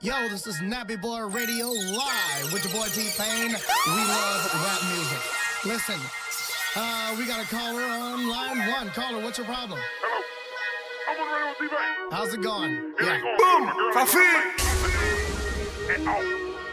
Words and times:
Yo, 0.00 0.28
this 0.28 0.46
is 0.46 0.56
Nappy 0.58 1.00
Boy 1.00 1.22
Radio 1.26 1.66
live 1.70 2.52
with 2.52 2.62
your 2.64 2.72
boy 2.72 2.86
T 2.88 3.08
Pain. 3.16 3.48
We 3.48 4.04
love 4.06 4.54
rap 4.54 4.80
music. 4.94 5.18
Listen, 5.66 6.00
uh, 6.76 7.14
we 7.18 7.26
got 7.26 7.44
a 7.44 7.48
caller 7.48 7.82
on 7.82 8.28
line 8.28 8.58
one. 8.70 8.90
Caller, 8.90 9.20
what's 9.22 9.38
your 9.38 9.46
problem? 9.46 9.80
Hello. 10.00 10.22
I'm 11.08 11.20
on 11.20 11.26
the 11.26 11.32
radio 11.34 11.48
with 11.48 11.58
T-Pain. 11.58 12.10
How's 12.12 12.32
it 12.34 12.42
going? 12.42 12.72
It 12.72 12.94
Yeah. 13.00 13.20
going 13.20 13.36
Boom. 13.38 13.66
girl 13.66 13.92
Fafi. 14.06 14.28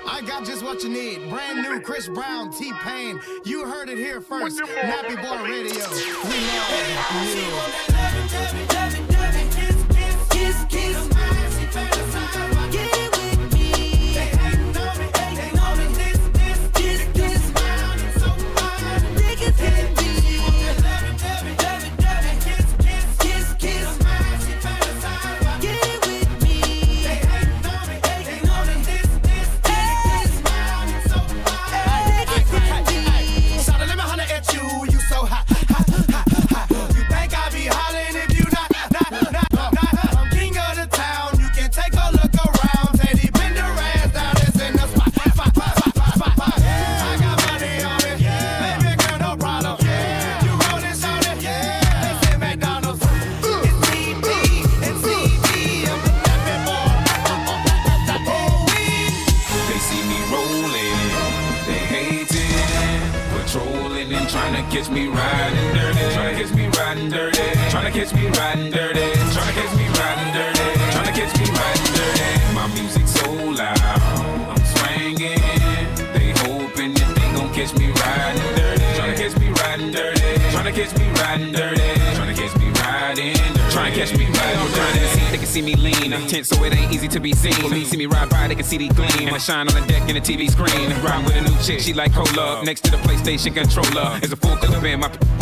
I 0.07 0.21
got 0.21 0.45
just 0.45 0.61
what 0.63 0.83
you 0.83 0.89
need. 0.89 1.27
Brand 1.31 1.63
new 1.63 1.79
Chris 1.81 2.07
Brown, 2.07 2.51
T 2.53 2.71
Pain. 2.83 3.19
You 3.43 3.65
heard 3.65 3.89
it 3.89 3.97
here 3.97 4.21
first. 4.21 4.61
What 4.61 4.69
you 4.69 4.75
want, 4.75 5.07
Nappy 5.07 5.15
Boy? 5.15 5.41
Radio. 5.43 5.89
We 6.29 6.37
love 6.59 6.85
you. 8.99 9.04
Shine 89.45 89.67
on 89.67 89.79
the 89.79 89.87
deck 89.87 90.09
in 90.09 90.15
the 90.15 90.21
TV 90.21 90.49
screen. 90.49 90.89
Ride 91.03 91.23
with 91.23 91.35
a 91.35 91.41
new 91.41 91.55
chick, 91.61 91.79
she 91.79 91.93
like 91.93 92.11
cola. 92.13 92.63
Next 92.65 92.81
to 92.85 92.91
the 92.91 92.97
PlayStation 92.97 93.53
controller 93.53 94.19
is 94.23 94.31
a 94.31 94.35
full 94.35 94.55
clip 94.57 94.83
in 94.83 94.99
my. 94.99 95.34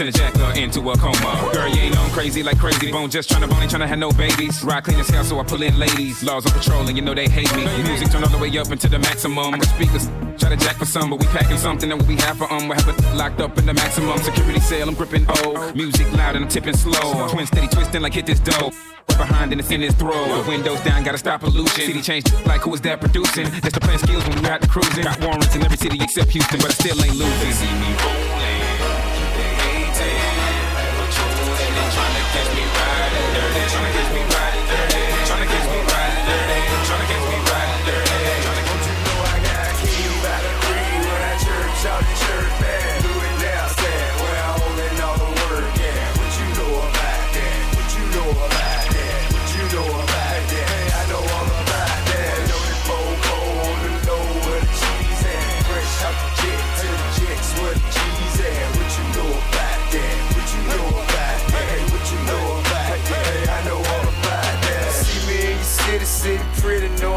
Send 0.00 0.16
a 0.16 0.58
into 0.58 0.80
a 0.88 0.96
coma. 0.96 1.50
Girl, 1.52 1.68
you 1.68 1.82
ain't 1.82 1.98
on 1.98 2.08
crazy 2.12 2.42
like 2.42 2.58
crazy. 2.58 2.90
Bone 2.90 3.10
just 3.10 3.28
tryna 3.28 3.50
bone, 3.50 3.60
ain't 3.60 3.70
tryna 3.70 3.86
have 3.86 3.98
no 3.98 4.10
babies. 4.10 4.64
Ride 4.64 4.82
clean 4.82 4.98
as 4.98 5.10
hell, 5.10 5.24
so 5.24 5.38
I 5.38 5.44
pull 5.44 5.60
in 5.60 5.78
ladies. 5.78 6.24
Laws 6.24 6.46
on 6.46 6.52
patrol, 6.52 6.88
and 6.88 6.96
you 6.96 7.02
know 7.02 7.12
they 7.12 7.28
hate 7.28 7.54
me. 7.54 7.66
Music 7.82 8.10
turn 8.10 8.24
all 8.24 8.30
the 8.30 8.38
way 8.38 8.48
up 8.56 8.70
into 8.72 8.88
the 8.88 8.98
maximum. 8.98 9.56
I 9.56 9.58
speakers, 9.58 10.08
try 10.38 10.48
to 10.48 10.56
jack 10.56 10.76
for 10.76 10.86
some, 10.86 11.10
but 11.10 11.20
we 11.20 11.26
packing 11.26 11.58
something 11.58 11.90
that 11.90 12.02
we 12.04 12.16
have 12.16 12.38
for 12.38 12.50
um. 12.50 12.68
We 12.68 12.76
have 12.76 12.88
it 12.88 13.14
locked 13.14 13.42
up 13.42 13.58
in 13.58 13.66
the 13.66 13.74
maximum 13.74 14.16
security 14.20 14.60
cell. 14.60 14.88
I'm 14.88 14.94
gripping 14.94 15.26
O. 15.28 15.70
Music 15.74 16.10
loud 16.14 16.34
and 16.34 16.46
I'm 16.46 16.50
tipping 16.50 16.78
slow. 16.78 17.28
Twin 17.28 17.46
steady 17.46 17.68
twisting 17.68 18.00
like 18.00 18.14
hit 18.14 18.24
this 18.24 18.40
dough. 18.40 18.72
Behind 19.06 19.52
and 19.52 19.60
it's 19.60 19.70
in 19.70 19.82
his 19.82 19.94
throat. 19.96 20.46
Windows 20.48 20.80
down, 20.80 21.04
gotta 21.04 21.18
stop 21.18 21.42
pollution. 21.42 21.84
City 21.84 22.00
changed 22.00 22.32
like 22.46 22.62
who 22.62 22.70
was 22.70 22.80
that 22.80 23.00
producing? 23.00 23.50
That's 23.60 23.74
the 23.74 23.80
plan 23.80 23.98
skills 23.98 24.26
when 24.26 24.40
we 24.40 24.48
out 24.48 24.66
cruising. 24.66 25.04
Got 25.04 25.20
warrants 25.20 25.54
in 25.54 25.62
every 25.62 25.76
city 25.76 25.98
except 26.00 26.30
Houston, 26.30 26.58
but 26.58 26.70
I 26.70 26.72
still 26.72 27.04
ain't 27.04 27.16
losing. 27.16 28.29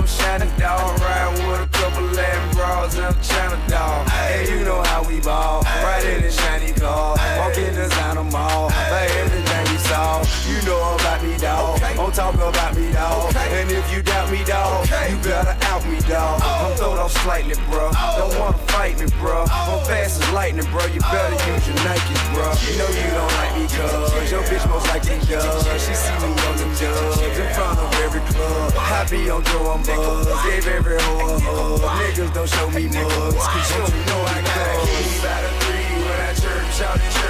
I'm 0.04 0.10
shining 0.10 0.52
dog. 0.58 1.00
Riding 1.00 1.48
with 1.48 1.62
a 1.62 1.68
couple 1.72 2.04
Latin 2.04 2.56
bras 2.58 2.94
and 2.98 3.06
I'm 3.06 3.16
China 3.22 3.70
dog. 3.70 4.06
Hey, 4.10 4.54
you 4.54 4.66
know 4.66 4.82
how 4.82 5.02
we 5.08 5.22
ball. 5.22 5.62
Right 5.64 6.04
in 6.04 6.24
the 6.24 6.30
shiny 6.30 6.74
car. 6.74 7.23
Don't 12.14 12.38
talk 12.38 12.54
about 12.54 12.78
me, 12.78 12.94
dog. 12.94 13.34
And 13.36 13.72
if 13.72 13.92
you 13.92 14.04
doubt 14.04 14.30
me, 14.30 14.44
dog, 14.46 14.86
you 15.10 15.18
better 15.26 15.58
out 15.66 15.82
me, 15.90 15.98
dog. 16.06 16.42
I'm 16.46 16.76
throwed 16.78 17.00
off 17.00 17.12
slightly, 17.24 17.56
bro. 17.66 17.90
Don't 17.90 18.38
wanna 18.38 18.58
fight 18.70 19.00
me, 19.00 19.08
bro. 19.18 19.46
I'm 19.50 19.82
fast 19.90 20.22
as 20.22 20.30
lightning, 20.32 20.70
bro. 20.70 20.86
You 20.94 21.02
better 21.02 21.34
use 21.50 21.66
your 21.66 21.78
Nikes, 21.82 22.22
bro. 22.38 22.54
You 22.70 22.78
know 22.78 22.90
you 22.94 23.10
don't 23.18 23.34
like 23.42 23.54
me, 23.58 23.66
cuz 23.66 24.30
your 24.30 24.44
bitch 24.46 24.62
most 24.70 24.88
likely 24.94 25.18
does. 25.26 25.66
She 25.82 25.94
see 25.98 26.14
me 26.22 26.30
on 26.38 26.54
them 26.62 26.70
dubs 26.78 27.18
in 27.18 27.50
front 27.58 27.80
of 27.80 27.90
every 28.06 28.22
club. 28.30 28.74
I 28.78 29.08
be 29.10 29.32
on 29.32 29.44
Joe 29.46 29.74
and 29.74 29.84
Buzz, 29.84 30.28
gave 30.46 30.68
every 30.68 31.02
hoe 31.02 31.34
a 31.34 31.40
hug. 31.42 31.82
Niggas 31.98 32.32
don't 32.32 32.48
show 32.48 32.70
me 32.70 32.94
mugs, 32.94 33.42
cause 33.42 33.90
you 33.90 34.06
know 34.06 34.22
I 34.22 34.38
got 34.46 34.70
a 34.70 34.86
key 34.86 35.18
by 35.18 35.42
the 35.42 35.50
three 35.66 35.90
when 36.06 36.20
I 36.22 36.34
church 36.38 36.82
out 36.86 37.23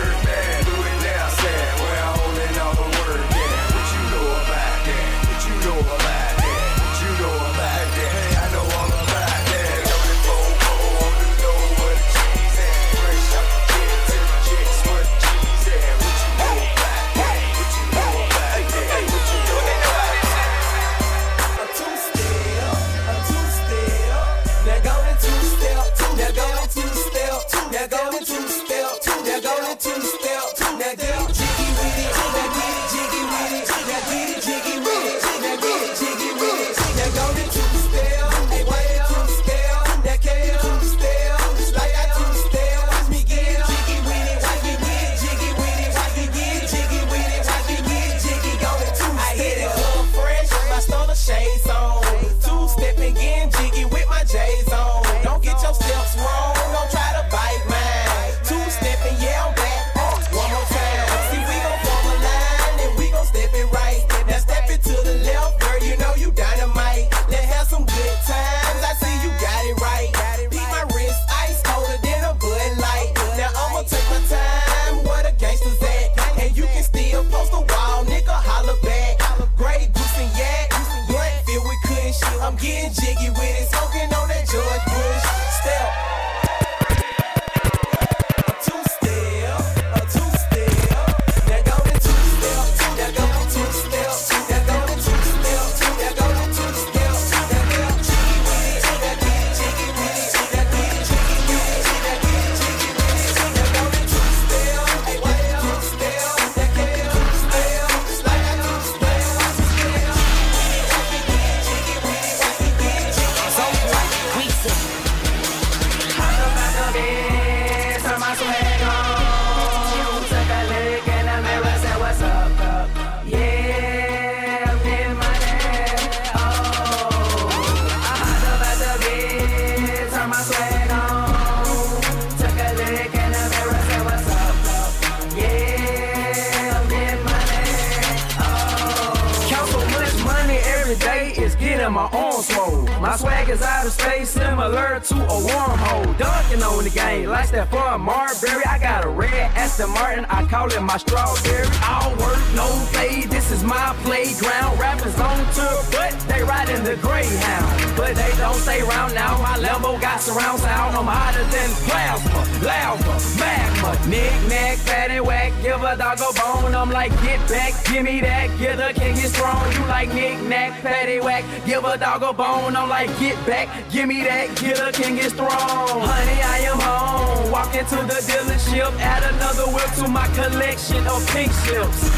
Aston 149.55 149.89
Martin, 149.91 150.25
I 150.29 150.45
call 150.45 150.67
it 150.71 150.81
my 150.81 150.97
strawberry. 150.97 151.67
All 151.85 152.09
work, 152.17 152.41
no 152.55 152.67
play, 152.91 153.25
this 153.25 153.51
is 153.51 153.63
my 153.63 153.95
playground. 154.03 154.79
Rappers 154.79 155.19
on 155.19 155.37
tour, 155.53 155.79
but 155.91 156.13
they 156.27 156.43
riding 156.43 156.83
the 156.83 156.95
Greyhound. 156.97 157.97
But 157.97 158.15
they 158.15 158.31
don't 158.37 158.55
stay 158.55 158.81
around 158.81 159.13
now. 159.13 159.37
My 159.37 159.57
Lambo 159.57 159.99
got 160.01 160.19
surround 160.19 160.59
sound. 160.59 160.95
I'm 160.95 161.05
hotter 161.05 161.43
than 161.53 161.69
plasma, 161.85 162.41
lava, 162.65 163.13
magma. 163.39 164.09
Knick 164.09 164.33
knack, 164.49 164.77
fatty 164.77 165.19
whack, 165.19 165.53
give 165.61 165.81
a 165.81 165.95
dog 165.97 166.19
a 166.19 166.33
bone. 166.39 166.75
I'm 166.75 166.89
like, 166.89 167.11
get 167.21 167.39
back, 167.49 167.73
give 167.85 168.03
me 168.03 168.21
that, 168.21 168.47
get 168.59 168.77
the 168.77 168.99
king 168.99 169.17
is 169.17 169.33
strong. 169.33 169.71
You 169.73 169.79
like 169.87 170.13
knick 170.13 170.41
knack, 170.43 170.81
fatty 170.81 171.19
whack, 171.19 171.43
give 171.65 171.83
a 171.83 171.97
dog 171.97 172.23
a 172.23 172.33
bone. 172.33 172.75
I'm 172.75 172.89
like, 172.89 173.03
get 173.20 173.35
back, 173.46 173.67
give 173.91 174.08
me 174.08 174.23
that, 174.23 174.55
get 174.59 174.78
the 174.78 174.91
king 174.91 175.17
is 175.17 175.32
strong. 175.34 175.50
Honey, 175.50 176.41
I 176.41 176.59
am 176.72 176.79
home. 176.79 177.52
Walk 177.52 177.76
into 177.76 177.96
the 177.96 178.20
dealership, 178.28 178.91
add 179.00 179.23
another 179.34 179.66
whip 179.72 179.90
to 179.97 180.08
my 180.08 180.28
collection 180.29 181.05
of 181.08 181.26
pink 181.29 181.52
ships. 181.66 182.09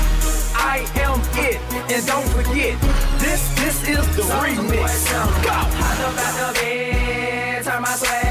I 0.56 0.86
am 0.96 1.20
it, 1.36 1.60
and 1.92 2.06
don't 2.06 2.28
forget, 2.30 2.80
this 3.20 3.44
this 3.56 3.88
is 3.88 4.16
the 4.16 4.24
remix. 4.24 5.12
Go! 5.44 5.50
Hop 5.50 6.00
up 6.08 6.18
out 6.18 6.54
the 6.54 6.60
bed, 6.60 7.64
turn 7.64 7.82
my 7.82 7.90
swag 7.90 8.25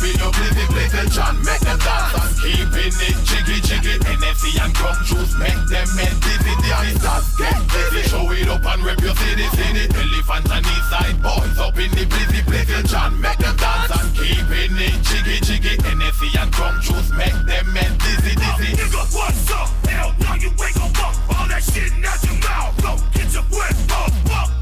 Up 0.00 0.08
in 0.08 0.20
up, 0.24 0.32
leave 0.32 0.56
it 0.56 1.12
John 1.12 1.36
make 1.44 1.60
them 1.60 1.76
dance 1.76 2.16
and 2.16 2.32
keeping 2.40 2.96
it 3.04 3.16
jiggy 3.20 3.60
jiggy. 3.60 4.00
Hennessy 4.00 4.56
and 4.56 4.72
crop 4.72 4.96
juice, 5.04 5.36
make 5.36 5.60
them 5.68 5.88
men 5.92 6.08
dizzy 6.24 6.56
dizzy 6.56 6.56
the 6.56 6.70
ice 6.72 7.04
get 7.36 7.60
busy. 7.68 8.08
Show 8.08 8.32
it 8.32 8.48
up 8.48 8.64
and 8.64 8.80
rip 8.80 8.96
your 9.04 9.12
city, 9.12 9.44
city. 9.60 9.92
Elephant 9.92 10.48
and 10.56 10.64
east 10.64 10.88
side 10.88 11.20
boys 11.20 11.52
up 11.60 11.76
in 11.76 11.92
the 11.92 12.08
busy 12.08 12.40
John 12.88 13.20
make 13.20 13.36
them 13.44 13.52
dance 13.60 13.92
and 13.92 14.08
keeping 14.16 14.72
it 14.80 14.96
jiggy 15.04 15.36
jiggy. 15.44 15.76
Hennessy 15.84 16.32
and 16.32 16.48
crop 16.48 16.80
juice, 16.80 17.12
make 17.12 17.36
them 17.44 17.68
men 17.76 17.92
dizzy 18.00 18.32
dizzy. 18.40 18.72
Nigga, 18.80 19.04
what's 19.12 19.52
up? 19.52 19.68
Hell 19.84 20.16
Now 20.24 20.34
you 20.40 20.48
ain't 20.48 20.76
gon' 20.80 20.96
fuck 20.96 21.12
all 21.28 21.44
that 21.44 21.60
shit 21.60 21.92
out 22.08 22.24
your 22.24 22.40
mouth. 22.40 22.72
Go 22.80 22.96
get 23.12 23.28
your 23.36 23.44
breath, 23.52 23.76
go 23.84 24.00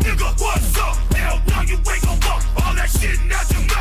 nigga, 0.02 0.34
what's 0.42 0.74
up? 0.82 0.98
Hell 1.14 1.38
Now 1.46 1.62
you 1.62 1.78
ain't 1.78 2.02
gon' 2.02 2.18
fuck 2.26 2.42
all 2.58 2.74
that 2.74 2.90
shit 2.90 3.22
out 3.30 3.46
your 3.54 3.62
mouth. 3.70 3.77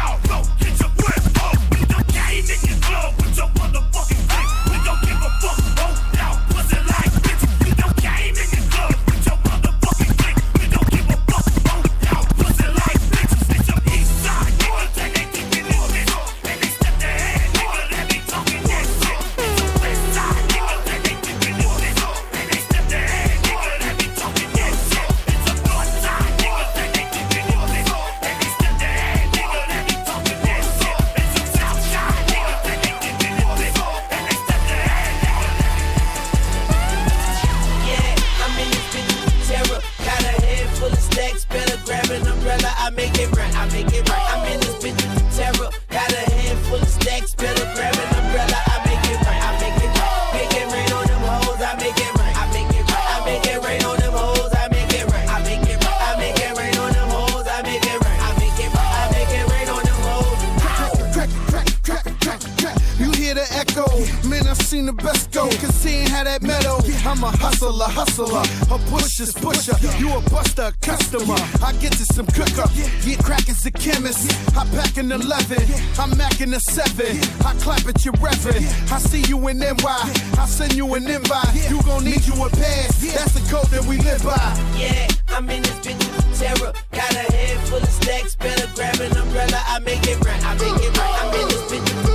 echo. 63.51 63.85
Man, 64.27 64.47
I've 64.47 64.57
seen 64.57 64.85
the 64.85 64.93
best 64.93 65.31
go, 65.31 65.47
cause 65.61 65.83
he 65.83 66.01
ain't 66.01 66.09
had 66.09 66.27
that 66.27 66.41
meadow. 66.41 66.77
I'm 67.05 67.23
a 67.23 67.31
hustler, 67.37 67.85
hustler, 67.85 68.41
a 68.73 68.77
pusher's 68.89 69.33
pusher. 69.33 69.75
You 69.97 70.15
a 70.15 70.21
buster, 70.29 70.71
a 70.71 70.85
customer. 70.85 71.37
I 71.63 71.73
get 71.79 71.93
to 71.93 72.05
some 72.05 72.27
cooker. 72.27 72.67
Get 73.05 73.19
crack 73.23 73.49
as 73.49 73.65
a 73.65 73.71
chemist. 73.71 74.31
I 74.57 74.65
pack 74.75 74.97
an 74.97 75.11
11, 75.11 75.57
I'm 75.99 76.11
macking 76.17 76.55
a 76.55 76.59
7. 76.59 77.05
I 77.45 77.53
clap 77.61 77.85
at 77.87 78.05
your 78.05 78.13
reverend. 78.19 78.65
I 78.91 78.99
see 78.99 79.21
you 79.27 79.47
in 79.47 79.59
NY, 79.59 79.75
I 79.83 80.45
send 80.47 80.73
you 80.73 80.93
an 80.95 81.07
invite. 81.07 81.69
You 81.69 81.81
gon' 81.83 82.03
need 82.03 82.25
you 82.25 82.33
a 82.43 82.49
pass, 82.49 83.01
that's 83.13 83.33
the 83.33 83.43
code 83.51 83.67
that 83.67 83.83
we 83.85 83.97
live 83.97 84.23
by. 84.23 84.35
Yeah, 84.77 85.07
I'm 85.29 85.49
in 85.49 85.61
this 85.63 85.79
bitch 85.79 86.17
terror. 86.39 86.73
Got 86.91 87.11
a 87.11 87.25
head 87.33 87.57
full 87.67 87.77
of 87.77 87.89
stacks, 87.89 88.35
better 88.35 88.69
grab 88.75 88.99
an 88.99 89.17
umbrella. 89.17 89.61
I 89.65 89.79
make 89.79 90.05
it 90.07 90.23
right, 90.23 90.43
I 90.45 90.53
make 90.55 90.81
it 90.83 90.97
right. 90.97 91.23
I'm 91.23 91.41
in 91.41 91.47
this 91.47 91.63
bitch 91.71 92.06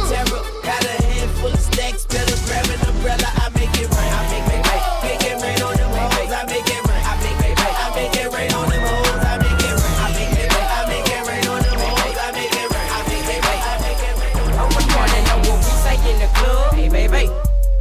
umbrella, 3.03 3.27
I 3.35 3.51
make 3.59 3.75
it 3.75 3.91
rain. 3.91 4.13
I 4.15 4.23
make, 4.31 4.47
make, 4.47 4.63
make, 4.63 4.87
make 5.03 5.25
it 5.27 5.37
rain 5.43 5.59
on 5.59 5.75
them 5.75 5.91
hoes. 5.91 6.31
I 6.31 6.47
make 6.47 6.71
it 6.71 6.83
rain. 6.87 7.03
I 7.03 7.19
make, 7.19 7.39
make, 7.43 7.59
make, 7.59 7.75
I 7.75 7.91
make 7.99 8.15
it 8.15 8.29
rain 8.31 8.53
on 8.55 8.67
them 8.71 8.83
hoes. 8.87 9.19
I 9.27 9.35
make 9.43 9.59
it 9.59 9.75
rain. 9.75 9.99
I 9.99 10.09
make, 10.15 10.31
make, 10.39 10.51
make, 10.55 10.71
I 10.71 10.83
make 10.87 11.11
it 11.11 11.23
rain 11.27 11.47
on 11.51 11.61
them 11.67 11.79
hoes. 11.83 12.19
I 12.23 12.31
make 12.31 12.55
it 12.55 12.69
rain. 12.71 12.89
I 12.95 13.03
make, 13.11 13.27
make, 13.27 13.43
make, 13.43 13.65
I 13.67 13.75
make 13.83 14.03
it 14.07 14.15
rain. 14.23 14.55
I 14.55 14.65
wanna 14.71 15.21
know 15.27 15.39
what 15.51 15.59
we 15.59 15.73
say 15.83 15.99
in 16.07 16.17
the 16.23 16.31
club. 16.39 16.79
Hey, 16.79 16.89
baby. 16.89 17.27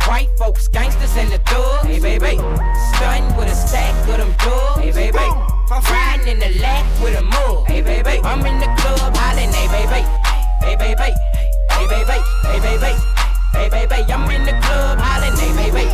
White 0.10 0.34
folks, 0.42 0.68
gangsters, 0.68 1.14
and 1.14 1.30
the 1.30 1.38
thugs. 1.46 1.86
Hey, 1.86 2.02
baby. 2.02 2.42
Stunning 2.98 3.30
with 3.38 3.54
a 3.54 3.56
stack 3.56 3.94
of 4.10 4.18
them 4.18 4.34
drugs. 4.42 4.82
Hey, 4.82 4.90
baby. 4.90 5.22
Riding 5.70 6.28
in 6.34 6.40
the 6.42 6.50
lack 6.66 6.84
with 6.98 7.14
a 7.14 7.22
mug. 7.22 7.70
Hey, 7.70 7.82
baby. 7.86 8.18
I'm 8.26 8.42
in 8.42 8.58
the 8.58 8.70
club 8.82 9.14
hollering. 9.14 9.54
Hey, 9.54 9.70
baby. 9.70 10.02
Hey, 10.66 10.76
baby. 10.82 11.14
Hey, 11.70 11.86
baby. 11.86 12.18
Hey, 12.42 12.60
baby. 12.60 12.90
Hey, 12.90 12.98
baby. 12.98 13.21
I'm 13.54 14.30
in 14.32 14.44
the 14.44 14.52
club 14.62 14.98
hollering. 15.00 15.38
Hey, 15.38 15.72
baby. 15.72 15.90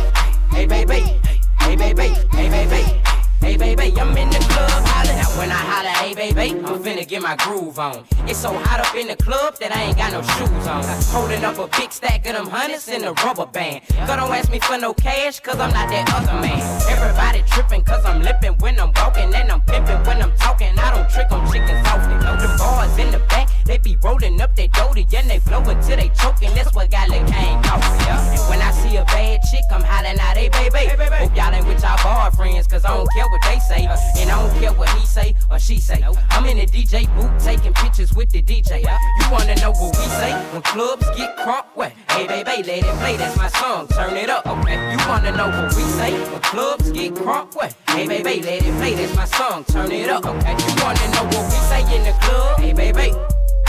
Hey, 0.50 0.66
baby. 0.66 1.18
Hey, 1.60 1.76
baby. 1.76 2.18
Hey, 2.32 2.48
baby. 2.48 2.48
Hey 2.48 2.48
baby, 2.48 3.17
I'm 3.42 4.16
in 4.16 4.30
the 4.30 4.38
club 4.38 4.84
hollering. 4.86 5.16
Now 5.18 5.38
when 5.38 5.50
I 5.50 5.54
holler, 5.54 5.88
hey 6.04 6.14
baby, 6.14 6.58
I'm 6.60 6.82
finna 6.82 7.06
get 7.06 7.22
my 7.22 7.36
groove 7.36 7.78
on. 7.78 8.04
It's 8.26 8.38
so 8.38 8.52
hot 8.52 8.80
up 8.80 8.94
in 8.94 9.08
the 9.08 9.16
club 9.16 9.58
that 9.58 9.74
I 9.74 9.90
ain't 9.90 9.96
got 9.96 10.12
no 10.12 10.22
shoes 10.22 10.66
on. 10.66 10.84
Holding 11.10 11.44
up 11.44 11.58
a 11.58 11.66
big 11.78 11.92
stack 11.92 12.26
of 12.26 12.34
them 12.34 12.46
hundreds 12.46 12.88
in 12.88 13.04
a 13.04 13.12
rubber 13.24 13.46
band. 13.46 13.82
Girl, 14.06 14.16
don't 14.16 14.32
ask 14.32 14.50
me 14.50 14.60
for 14.60 14.78
no 14.78 14.94
cash, 14.94 15.40
cause 15.40 15.58
I'm 15.58 15.72
not 15.72 15.88
that 15.90 16.10
other 16.14 16.40
man. 16.40 16.60
Everybody 16.90 17.42
tripping, 17.46 17.82
cause 17.84 18.04
I'm 18.04 18.22
lippin' 18.22 18.58
when 18.58 18.78
I'm 18.78 18.92
walking, 18.94 19.34
and 19.34 19.50
I'm 19.50 19.62
pimpin' 19.62 20.06
when 20.06 20.22
I'm 20.22 20.34
talking. 20.36 20.78
I 20.78 20.94
don't 20.94 21.08
trick 21.10 21.30
on 21.30 21.46
chicken 21.52 21.84
softly. 21.84 22.14
Know 22.24 22.36
the 22.36 22.54
bars 22.58 22.96
in 22.98 23.10
the 23.10 23.20
back, 23.30 23.48
they 23.64 23.78
be 23.78 23.96
rolling 24.02 24.40
up 24.40 24.54
their 24.54 24.68
doty, 24.68 25.06
and 25.16 25.28
they 25.30 25.38
flow 25.38 25.60
until 25.60 25.96
they 25.96 26.10
choking. 26.10 26.54
That's 26.54 26.74
what 26.74 26.90
got 26.90 27.08
Lil 27.08 27.24
Kane 27.26 27.62
coffee, 27.62 28.04
yeah. 28.04 28.34
And 28.34 28.42
when 28.50 28.60
I 28.60 28.70
see 28.72 28.96
a 28.96 29.04
bad 29.04 29.40
chick, 29.50 29.64
I'm 29.70 29.82
hollering 29.82 30.18
out, 30.20 30.36
hey 30.36 30.48
baby. 30.48 30.88
Hope 30.88 31.36
y'all 31.36 31.54
ain't 31.54 31.66
with 31.66 31.82
y'all 31.82 31.98
bar 32.02 32.30
friends, 32.32 32.66
cause 32.66 32.84
I 32.84 32.96
don't 32.96 33.08
care 33.12 33.27
what 33.30 33.42
they 33.42 33.58
say, 33.58 33.86
uh, 33.86 33.96
and 34.18 34.30
I 34.30 34.42
don't 34.42 34.60
care 34.60 34.72
what 34.72 34.88
he 34.90 35.06
say 35.06 35.34
or 35.50 35.58
she 35.58 35.78
say. 35.78 36.02
I'm 36.30 36.46
in 36.46 36.58
the 36.58 36.66
DJ 36.66 37.06
booth 37.14 37.44
taking 37.44 37.72
pictures 37.74 38.14
with 38.14 38.30
the 38.30 38.42
DJ. 38.42 38.86
Uh. 38.86 38.96
You 39.20 39.30
wanna 39.30 39.54
know 39.56 39.72
what 39.72 39.96
we 39.96 40.04
say 40.20 40.32
when 40.52 40.62
clubs 40.62 41.06
get 41.16 41.36
crunk? 41.38 41.64
What? 41.74 41.92
Hey 42.10 42.26
baby, 42.26 42.62
let 42.62 42.84
it 42.84 42.98
play. 43.00 43.16
That's 43.16 43.36
my 43.36 43.48
song. 43.48 43.88
Turn 43.88 44.16
it 44.16 44.30
up, 44.30 44.46
okay? 44.46 44.92
You 44.92 44.98
wanna 45.08 45.36
know 45.36 45.48
what 45.48 45.74
we 45.74 45.82
say 45.82 46.12
when 46.30 46.40
clubs 46.42 46.90
get 46.90 47.14
crunk? 47.14 47.54
What? 47.54 47.74
Hey 47.88 48.06
baby, 48.06 48.42
let 48.42 48.64
it 48.64 48.74
play. 48.78 48.94
That's 48.94 49.14
my 49.16 49.24
song. 49.24 49.64
Turn 49.64 49.90
it 49.92 50.08
up, 50.08 50.24
okay? 50.26 50.52
You 50.52 50.82
wanna 50.82 51.08
know 51.14 51.24
what 51.24 51.44
we 51.52 51.58
say 51.70 51.82
in 51.96 52.04
the 52.04 52.12
club? 52.20 52.60
Hey 52.60 52.72
baby. 52.72 53.14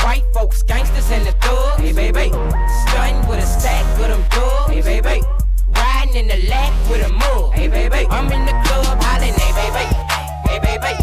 White 0.04 0.24
folks, 0.34 0.64
gangsters, 0.64 1.12
and 1.12 1.26
the 1.28 1.34
thugs. 1.34 1.82
Hey, 1.82 1.92
baby. 1.92 2.30
Stunting 2.88 3.28
with 3.28 3.40
a 3.40 3.46
stack 3.46 3.86
of 4.00 4.08
them 4.08 4.24
dubs. 4.30 4.72
Hey, 4.72 4.82
baby. 4.82 5.39
Riding 6.10 6.30
in 6.30 6.40
the 6.40 6.50
lap 6.50 6.90
with 6.90 7.06
a 7.06 7.10
mug. 7.10 7.54
Hey, 7.54 7.68
baby. 7.68 8.08
I'm 8.10 8.32
in 8.32 8.46
the 8.46 8.52
club 8.52 8.98
hollering. 9.04 9.34
Hey, 9.34 9.52
baby. 9.54 9.86
Hey, 10.48 10.60
baby. 10.60 10.94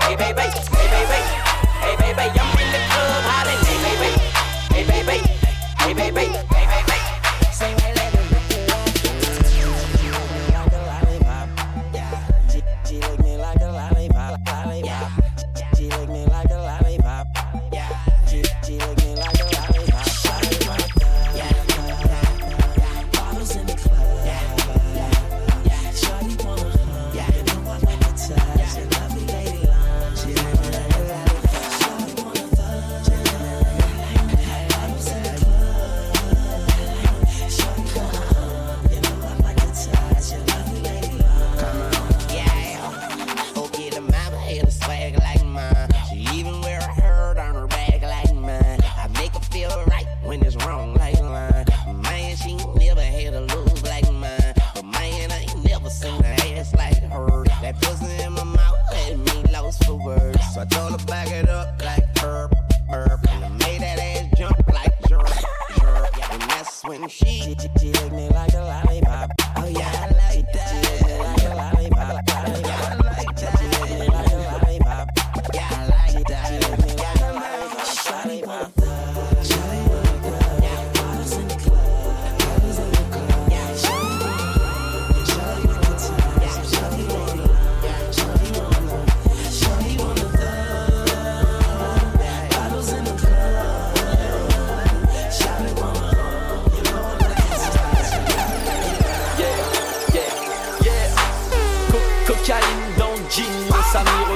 Hey, 0.00 0.16
baby. 0.16 0.40
Hey, 0.40 0.88
baby. 0.94 1.20
Hey, 1.82 1.96
baby. 1.98 2.38
I'm 2.40 2.58
in 2.58 2.72
the 2.72 2.80
club 2.88 3.22
hollering. 3.28 3.62
Hey, 3.66 3.78
baby. 3.84 4.10
Hey, 4.72 4.84
baby. 4.86 5.18
Hey, 5.78 5.92
baby. 5.92 6.55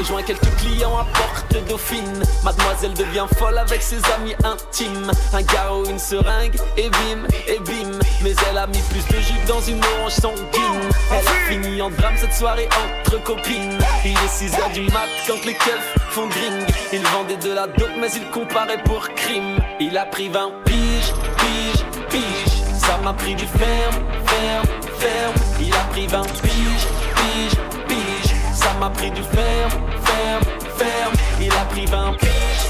Rejoint 0.00 0.22
quelques 0.22 0.56
clients 0.56 0.96
à 0.96 1.04
Porte 1.12 1.68
Dauphine. 1.68 2.22
Mademoiselle 2.42 2.94
devient 2.94 3.26
folle 3.36 3.58
avec 3.58 3.82
ses 3.82 4.00
amis 4.16 4.34
intimes. 4.44 5.10
Un 5.34 5.42
garrot, 5.42 5.84
une 5.84 5.98
seringue, 5.98 6.56
et 6.78 6.88
bim, 6.88 7.26
et 7.46 7.58
bim. 7.58 7.98
Mais 8.22 8.32
elle 8.48 8.56
a 8.56 8.66
mis 8.66 8.80
plus 8.90 9.06
de 9.14 9.20
jus 9.20 9.40
dans 9.46 9.60
une 9.60 9.80
orange 9.84 10.12
sanguine. 10.12 10.88
Elle 11.12 11.28
a 11.28 11.50
fini 11.50 11.82
en 11.82 11.90
drame 11.90 12.14
cette 12.16 12.32
soirée 12.32 12.68
entre 12.82 13.22
copines. 13.22 13.78
Il 14.04 14.12
est 14.12 14.34
6h 14.38 14.72
du 14.72 14.90
mat 14.90 15.08
quand 15.26 15.44
les 15.44 15.54
keufs 15.54 15.94
font 16.08 16.28
gring. 16.28 16.66
Il 16.92 17.02
vendait 17.08 17.36
de 17.36 17.52
la 17.52 17.66
dope, 17.66 17.96
mais 18.00 18.10
il 18.14 18.24
comparait 18.30 18.82
pour 18.84 19.06
crime. 19.10 19.58
Il 19.80 19.98
a 19.98 20.06
pris 20.06 20.30
20 20.30 20.50
piges, 20.64 21.12
piges, 21.36 21.84
piges. 22.08 22.62
Ça 22.78 22.96
m'a 23.04 23.12
pris 23.12 23.34
du 23.34 23.46
ferme, 23.46 24.02
ferme, 24.24 24.66
ferme. 24.98 25.34
Il 25.60 25.74
a 25.74 25.84
pris 25.90 26.06
20 26.06 26.22
piges, 26.22 26.88
piges, 27.16 27.58
m'a 28.80 28.88
pris 28.88 29.10
du 29.10 29.22
ferme, 29.22 29.72
ferme, 30.04 30.44
ferme. 30.78 31.14
Il 31.38 31.52
a 31.52 31.64
pris 31.66 31.84
20 31.84 32.14
piges, 32.18 32.69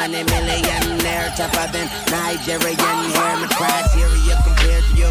money 0.00 0.24
millionaire, 0.24 1.30
tougher 1.36 1.70
than 1.72 1.86
Nigerian 2.10 2.78
hair. 3.12 3.36
My 3.36 3.48
criteria 3.52 4.59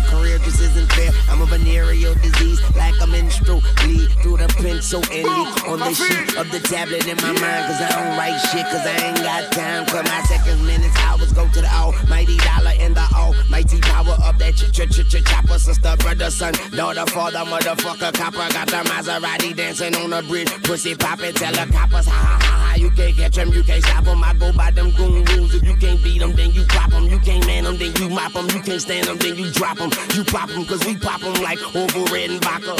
career 0.09 0.37
just 0.39 0.59
isn't 0.61 0.91
fair. 0.93 1.11
I'm 1.29 1.41
a 1.41 1.45
venereal 1.45 2.15
disease, 2.15 2.59
like 2.75 2.95
a 3.01 3.07
menstrual 3.07 3.61
bleed 3.81 4.09
through 4.21 4.37
the 4.37 4.47
pencil 4.57 5.01
and 5.13 5.23
leak 5.23 5.67
on 5.69 5.79
the 5.79 5.93
sheet 5.93 6.35
of 6.37 6.49
the 6.51 6.59
tablet 6.59 7.07
in 7.07 7.17
my 7.17 7.33
mind. 7.37 7.63
Cause 7.69 7.81
I 7.81 7.89
don't 7.93 8.17
write 8.17 8.39
shit, 8.51 8.65
cause 8.65 8.85
I 8.85 8.95
ain't 9.07 9.17
got 9.17 9.51
time. 9.51 9.85
Cause 9.85 10.03
my 10.03 10.21
seconds, 10.23 10.61
minutes, 10.63 10.97
hours 10.99 11.31
go 11.33 11.47
to 11.47 11.61
the 11.61 11.71
almighty 11.71 12.37
dollar 12.37 12.73
and 12.79 12.95
the 12.95 13.07
almighty 13.15 13.79
power 13.81 14.17
of 14.25 14.37
that 14.39 14.55
ch 14.55 14.71
ch 14.73 14.89
ch 14.89 15.05
ch 15.07 15.23
chopper. 15.23 15.59
Sister, 15.59 15.95
brother, 15.99 16.29
son, 16.29 16.53
daughter, 16.75 17.05
father, 17.07 17.45
motherfucker, 17.45 18.13
copper. 18.13 18.47
Got 18.53 18.67
the 18.67 18.81
Maserati 18.89 19.55
dancing 19.55 19.95
on 19.95 20.09
the 20.09 20.23
bridge. 20.23 20.49
Pussy 20.63 20.95
poppin', 20.95 21.33
tell 21.33 21.53
the 21.53 21.71
coppers, 21.71 22.07
ha 22.07 22.11
ha 22.11 22.39
ha 22.41 22.57
ha. 22.69 22.75
You 22.75 22.89
can't 22.91 23.15
catch 23.15 23.35
them, 23.35 23.49
you 23.49 23.63
can't 23.63 23.83
stop 23.83 24.05
them. 24.05 24.23
I 24.23 24.33
go 24.33 24.51
by 24.53 24.71
them 24.71 24.91
goon 24.91 25.23
rules. 25.25 25.53
If 25.53 25.63
you 25.63 25.75
can't 25.75 26.01
beat 26.03 26.19
them, 26.19 26.33
then 26.33 26.51
you 26.51 26.63
drop 26.65 26.91
them. 26.91 27.05
You 27.05 27.19
can't 27.19 27.45
man 27.45 27.65
them, 27.65 27.77
then 27.77 27.93
you 27.97 28.09
mop 28.09 28.33
them. 28.33 28.47
You 28.49 28.61
can't 28.61 28.81
stand 28.81 29.07
them, 29.07 29.17
then 29.17 29.35
you 29.35 29.51
drop 29.51 29.77
them. 29.77 29.91
You 30.15 30.23
pop 30.23 30.49
them, 30.49 30.65
cause 30.65 30.83
we 30.85 30.97
pop 30.97 31.21
them 31.21 31.33
like 31.43 31.59
over 31.75 32.13
red 32.13 32.31
vodka. 32.43 32.75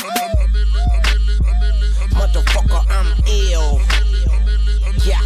Motherfucker, 2.15 2.85
I'm 2.89 3.23
ill. 3.27 3.81
Yeah. 5.05 5.21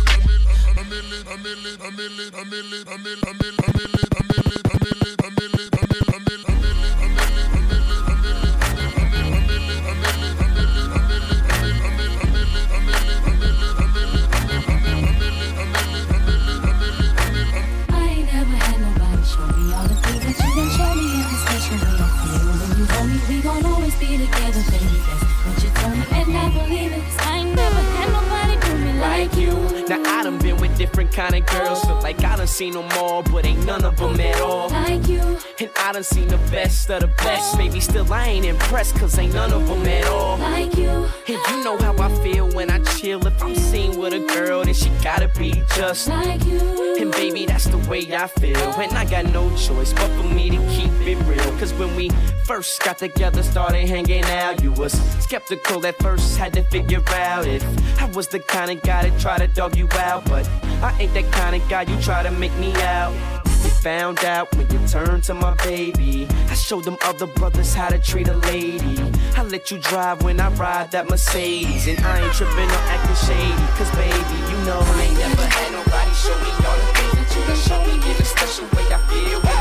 Seen 32.54 32.74
them 32.74 32.88
all, 32.98 33.24
but 33.24 33.48
ain't 33.48 33.66
none 33.66 33.84
of 33.84 33.98
them 33.98 34.20
at 34.20 34.40
all. 34.40 34.70
Like 34.70 35.08
you. 35.08 35.40
And 35.64 35.72
I 35.78 35.94
done 35.94 36.04
seen 36.04 36.28
the 36.28 36.38
best 36.52 36.90
of 36.92 37.00
the 37.00 37.08
best, 37.08 37.58
baby. 37.58 37.80
Still 37.80 38.12
I 38.12 38.28
ain't 38.28 38.46
impressed, 38.46 38.96
cause 38.96 39.18
ain't 39.18 39.34
none 39.34 39.54
of 39.54 39.66
them 39.66 39.88
at 39.88 40.06
all. 40.08 40.38
Like 40.38 40.76
you. 40.76 40.90
And 40.90 41.40
you 41.50 41.64
know 41.64 41.78
how 41.78 41.98
I 42.00 42.14
feel 42.22 42.52
when 42.52 42.70
I 42.70 42.80
chill. 42.80 43.26
If 43.26 43.42
I'm 43.42 43.56
seen 43.56 43.98
with 43.98 44.12
a 44.12 44.20
girl, 44.20 44.66
then 44.66 44.74
she 44.74 44.90
gotta 45.02 45.30
be 45.40 45.64
just 45.74 46.10
like 46.10 46.44
you. 46.44 46.98
And 47.00 47.14
baby, 47.14 47.46
that's 47.46 47.68
the 47.68 47.78
way 47.90 48.14
I 48.14 48.28
feel. 48.28 48.58
And 48.58 48.92
I 48.92 49.06
got 49.06 49.28
no 49.32 49.56
choice 49.56 49.94
but 49.94 50.12
for 50.18 50.28
me 50.28 50.50
to 50.50 50.58
keep 50.68 50.92
it 51.08 51.16
real. 51.30 51.58
Cause 51.60 51.74
when 51.76 51.96
we 51.96 52.10
first 52.44 52.84
got 52.84 52.98
together, 52.98 53.42
started 53.42 53.88
hanging 53.88 54.26
out, 54.26 54.62
you 54.62 54.74
was 54.74 54.92
skeptical 55.24 55.86
at 55.86 55.98
first, 56.00 56.38
had 56.38 56.52
to 56.56 56.64
figure 56.64 57.02
out 57.12 57.48
if 57.48 57.64
I 58.02 58.06
was 58.08 58.28
the 58.28 58.40
kind 58.40 58.70
of 58.70 58.82
guy 58.82 59.08
that 59.08 59.18
try 59.18 59.38
to 59.38 59.48
dog 59.48 59.78
you 59.78 59.88
out. 59.94 60.26
But 60.26 60.46
I 60.84 60.94
ain't 61.00 61.14
that 61.14 61.32
kind 61.32 61.56
of 61.56 61.70
guy 61.70 61.84
you 61.84 62.02
try 62.02 62.22
to 62.22 62.32
make 62.32 62.54
me 62.58 62.74
out. 62.82 63.43
You 63.64 63.70
found 63.70 64.26
out 64.26 64.54
when 64.56 64.70
you 64.72 64.80
turned 64.88 65.24
to 65.24 65.34
my 65.34 65.56
baby. 65.64 66.28
I 66.50 66.54
showed 66.54 66.84
them 66.84 66.98
other 67.06 67.28
brothers 67.28 67.74
how 67.74 67.90
to 67.90 68.00
treat 68.00 68.28
a 68.28 68.36
lady. 68.52 69.00
I 69.36 69.44
let 69.44 69.72
you 69.72 69.80
drive 69.80 70.24
when 70.24 70.40
I 70.40 70.50
ride 70.56 70.92
that 70.92 71.10
Mercedes. 71.10 71.88
And 71.88 72.00
I 72.06 72.20
ain't 72.20 72.34
tripping 72.34 72.70
or 72.70 72.84
acting 72.94 73.20
shady. 73.28 73.66
Cause 73.78 73.92
baby, 73.96 74.36
you 74.52 74.58
know 74.66 74.80
I 74.84 75.02
ain't 75.04 75.18
never 75.18 75.46
had 75.46 75.72
nobody 75.72 76.14
show 76.14 76.36
me 76.44 76.52
all 76.68 76.78
the 76.78 76.90
things 76.98 77.14
that 77.18 77.30
you 77.36 77.42
done 77.48 77.62
show 77.68 77.82
me. 77.88 77.96
In 78.12 78.18
a 78.22 78.26
special 78.26 78.66
way 78.76 78.86
I 78.92 79.00
feel 79.08 79.53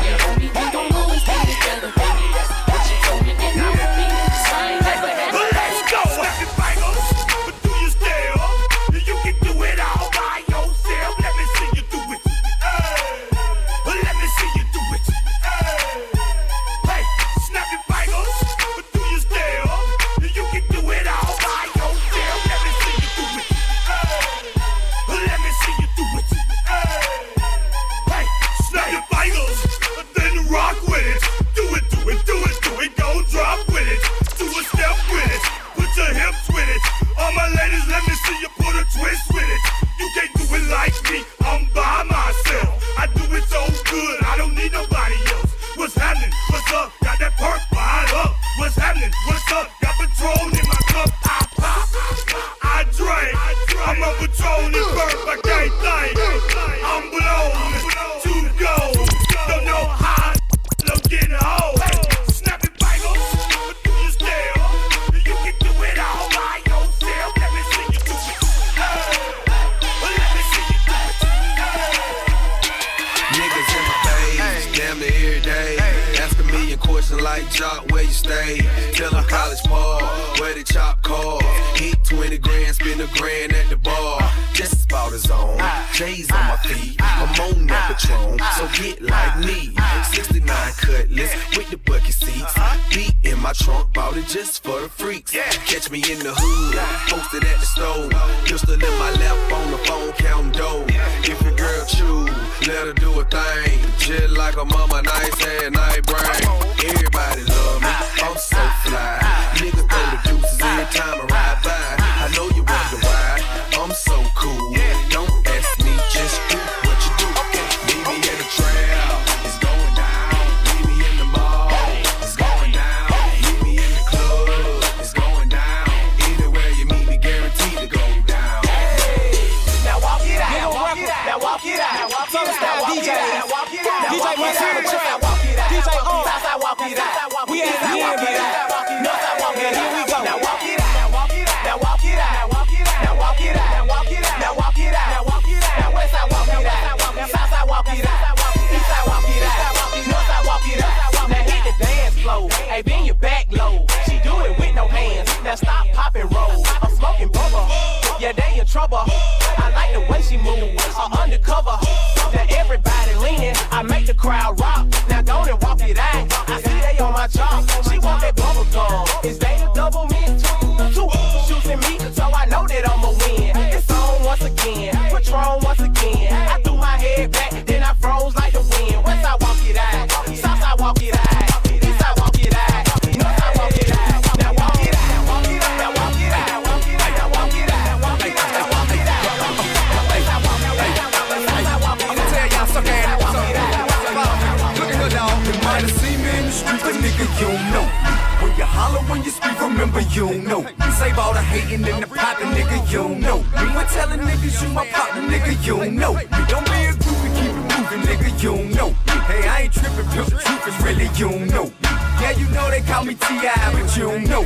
Save 201.63 201.93
all 201.93 202.01
the 202.01 202.07
popping, 202.07 202.47
nigga, 202.47 202.91
you 202.91 203.15
know. 203.23 203.37
Me 203.37 203.75
when 203.75 203.85
telling 203.87 204.19
niggas 204.19 204.61
you 204.61 204.69
my 204.73 204.85
partner, 204.87 205.21
nigga, 205.21 205.53
you 205.65 205.91
know. 205.91 206.13
Don't 206.47 206.65
be 206.65 206.79
a 206.83 206.93
groupie, 206.99 207.31
keep 207.39 207.51
it 207.51 207.65
moving, 207.71 208.01
nigga, 208.03 208.43
you 208.43 208.75
know. 208.75 208.89
Hey, 209.27 209.47
I 209.47 209.61
ain't 209.63 209.73
tripping, 209.73 210.09
pimp, 210.11 210.27
the 210.27 210.37
truth 210.43 210.67
is 210.67 210.83
really 210.83 211.09
you 211.15 211.45
know. 211.45 211.71
Yeah, 212.19 212.31
you 212.31 212.49
know 212.49 212.69
they 212.69 212.81
call 212.81 213.05
me 213.05 213.15
T.I., 213.15 213.71
but 213.73 213.95
you 213.95 214.03
don't 214.03 214.23
know. 214.25 214.41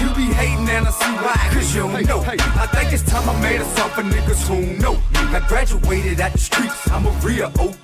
You 0.00 0.08
be 0.14 0.32
hating 0.34 0.68
and 0.68 0.86
I 0.86 0.90
see 0.90 1.14
why, 1.22 1.50
cause 1.52 1.74
you 1.74 1.82
don't 1.82 2.06
know. 2.06 2.20
I 2.26 2.66
think 2.66 2.92
it's 2.92 3.02
time 3.04 3.28
I 3.28 3.40
made 3.40 3.60
a 3.60 3.64
song 3.76 3.90
for 3.90 4.02
niggas 4.02 4.46
who 4.48 4.76
know. 4.82 5.00
I 5.14 5.40
graduated 5.46 6.20
at 6.20 6.32
the 6.32 6.38
streets, 6.38 6.90
I'm 6.90 7.06
a 7.06 7.10
real 7.22 7.46
OG. 7.46 7.76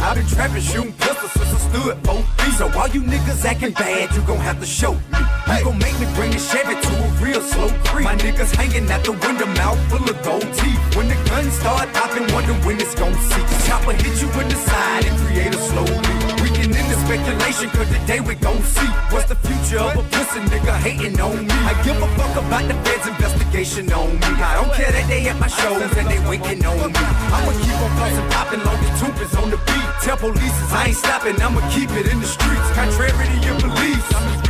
I've 0.00 0.16
been 0.16 0.26
trapping, 0.26 0.62
shooting 0.62 0.92
pistols 0.94 1.32
since 1.32 1.52
I 1.52 1.58
stood 1.68 2.10
feet. 2.50 2.54
So 2.58 2.70
all 2.78 2.88
you 2.88 3.02
niggas 3.02 3.44
acting 3.44 3.72
bad, 3.72 4.14
you 4.14 4.22
gon' 4.22 4.38
have 4.38 4.60
to 4.60 4.66
show 4.66 4.94
me. 4.94 5.20
You 5.58 5.64
gon' 5.64 5.78
make 5.78 5.98
me 6.00 6.06
bring 6.14 6.30
the 6.30 6.38
Chevy 6.38 6.74
to 6.74 6.92
a 7.04 7.09
real 7.20 7.40
slow 7.40 7.68
creep. 7.84 8.04
My 8.04 8.16
niggas 8.16 8.52
hanging 8.56 8.90
at 8.90 9.04
the 9.04 9.12
window, 9.12 9.46
mouth 9.60 9.80
full 9.88 10.04
of 10.08 10.16
gold 10.24 10.48
teeth. 10.58 10.80
When 10.96 11.08
the 11.08 11.18
guns 11.28 11.52
start 11.60 11.92
popping, 11.92 12.26
wonder 12.32 12.54
when 12.66 12.80
it's 12.80 12.94
gon' 12.94 13.14
see. 13.14 13.44
Chopper 13.68 13.92
hit 13.92 14.20
you 14.20 14.28
in 14.40 14.48
the 14.48 14.56
side 14.56 15.04
and 15.04 15.16
create 15.24 15.54
a 15.54 15.60
slow 15.60 15.84
leak. 15.84 16.22
We 16.42 16.48
can 16.50 16.74
end 16.74 16.88
the 16.90 16.98
speculation, 17.06 17.68
cause 17.70 17.88
today 17.88 18.20
we 18.20 18.34
gon' 18.34 18.62
see. 18.62 18.90
What's 19.12 19.28
the 19.28 19.36
future 19.36 19.78
of 19.78 19.96
a 19.96 20.02
pussy 20.10 20.40
nigga 20.50 20.74
hating 20.80 21.20
on 21.20 21.46
me? 21.46 21.56
I 21.70 21.76
give 21.84 22.00
a 22.00 22.08
fuck 22.16 22.34
about 22.42 22.64
the 22.66 22.74
feds 22.84 23.06
investigation 23.06 23.92
on 23.92 24.10
me. 24.18 24.30
I 24.40 24.52
don't 24.58 24.72
care 24.72 24.90
that 24.90 25.06
they 25.08 25.28
at 25.28 25.38
my 25.38 25.48
shows 25.48 25.92
and 25.96 26.08
they 26.08 26.20
waiting 26.28 26.64
on 26.64 26.90
me. 26.90 27.04
I'ma 27.36 27.52
keep 27.62 27.78
on 27.84 27.92
bustin' 28.00 28.28
popping 28.34 28.62
long 28.64 28.80
as 28.80 28.92
Toomp 28.98 29.20
is 29.20 29.34
on 29.36 29.50
the 29.50 29.60
beat. 29.68 29.88
Tell 30.02 30.16
police 30.16 30.56
I 30.72 30.88
ain't 30.88 30.96
stopping, 30.96 31.36
I'ma 31.40 31.60
keep 31.70 31.90
it 31.90 32.06
in 32.10 32.18
the 32.20 32.26
streets. 32.26 32.68
Contrary 32.72 33.12
to 33.12 33.38
your 33.46 33.58
beliefs, 33.60 34.08
I'm 34.16 34.49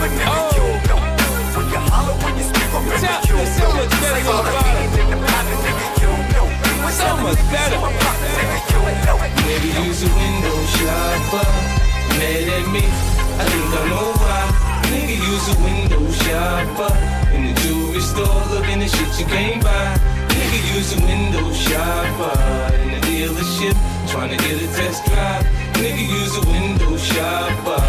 me 0.00 0.06
in 0.06 0.16
the 0.16 0.24
street, 0.24 0.30
but 0.30 0.30
nigga, 0.30 0.56
you 0.56 0.66
don't. 0.88 1.08
When 1.56 1.66
you 1.68 1.80
holler, 1.90 2.14
when 2.24 2.32
you 2.38 2.44
speak, 2.44 2.68
remember 2.72 2.96
Tell- 3.00 3.24
you 3.28 3.36
there's 3.36 3.54
so 3.56 3.66
much 3.76 3.90
better 4.00 4.16
Save 4.16 4.28
all 4.30 4.42
the 4.42 4.50
about 4.50 4.74
it. 4.80 4.90
the 4.96 5.16
popping, 5.28 5.60
nigga, 5.60 5.86
you 6.00 6.08
don't 6.08 6.26
know. 6.34 6.46
When 6.84 6.92
So 6.94 7.08
much 7.24 7.40
better. 7.52 7.76
you 7.76 7.82
my 7.84 7.92
partner, 8.00 8.30
nigga, 8.38 8.58
you 8.60 8.80
don't 8.80 8.98
know. 9.06 9.18
Maybe 9.48 9.68
use 9.88 10.00
a 10.04 10.10
window 10.14 10.56
shopper. 10.76 11.48
Mad 12.18 12.48
at 12.56 12.66
me, 12.74 12.84
I 13.40 13.44
think 13.50 13.68
I 13.76 13.82
know 13.92 14.08
why. 14.20 14.42
Nigga 14.90 15.16
use 15.32 15.46
a 15.52 15.56
window 15.64 16.02
shopper. 16.24 16.92
In 17.34 17.40
the 17.48 17.54
jewelry 17.62 18.00
store 18.00 18.42
looking 18.52 18.82
at 18.82 18.90
shit 18.90 19.12
you 19.20 19.26
can't 19.26 19.62
buy. 19.62 19.96
Nigga 20.34 20.58
use 20.76 20.90
a 20.96 21.00
window 21.04 21.46
shopper. 21.52 22.34
In 22.82 22.88
the 22.94 23.00
dealership 23.06 23.76
trying 24.10 24.30
to 24.30 24.36
get 24.44 24.56
a 24.62 24.66
test 24.76 25.04
drive. 25.06 25.44
Nigga 25.82 26.04
use 26.20 26.34
a 26.36 26.44
window 26.48 26.96
shopper. 26.96 27.80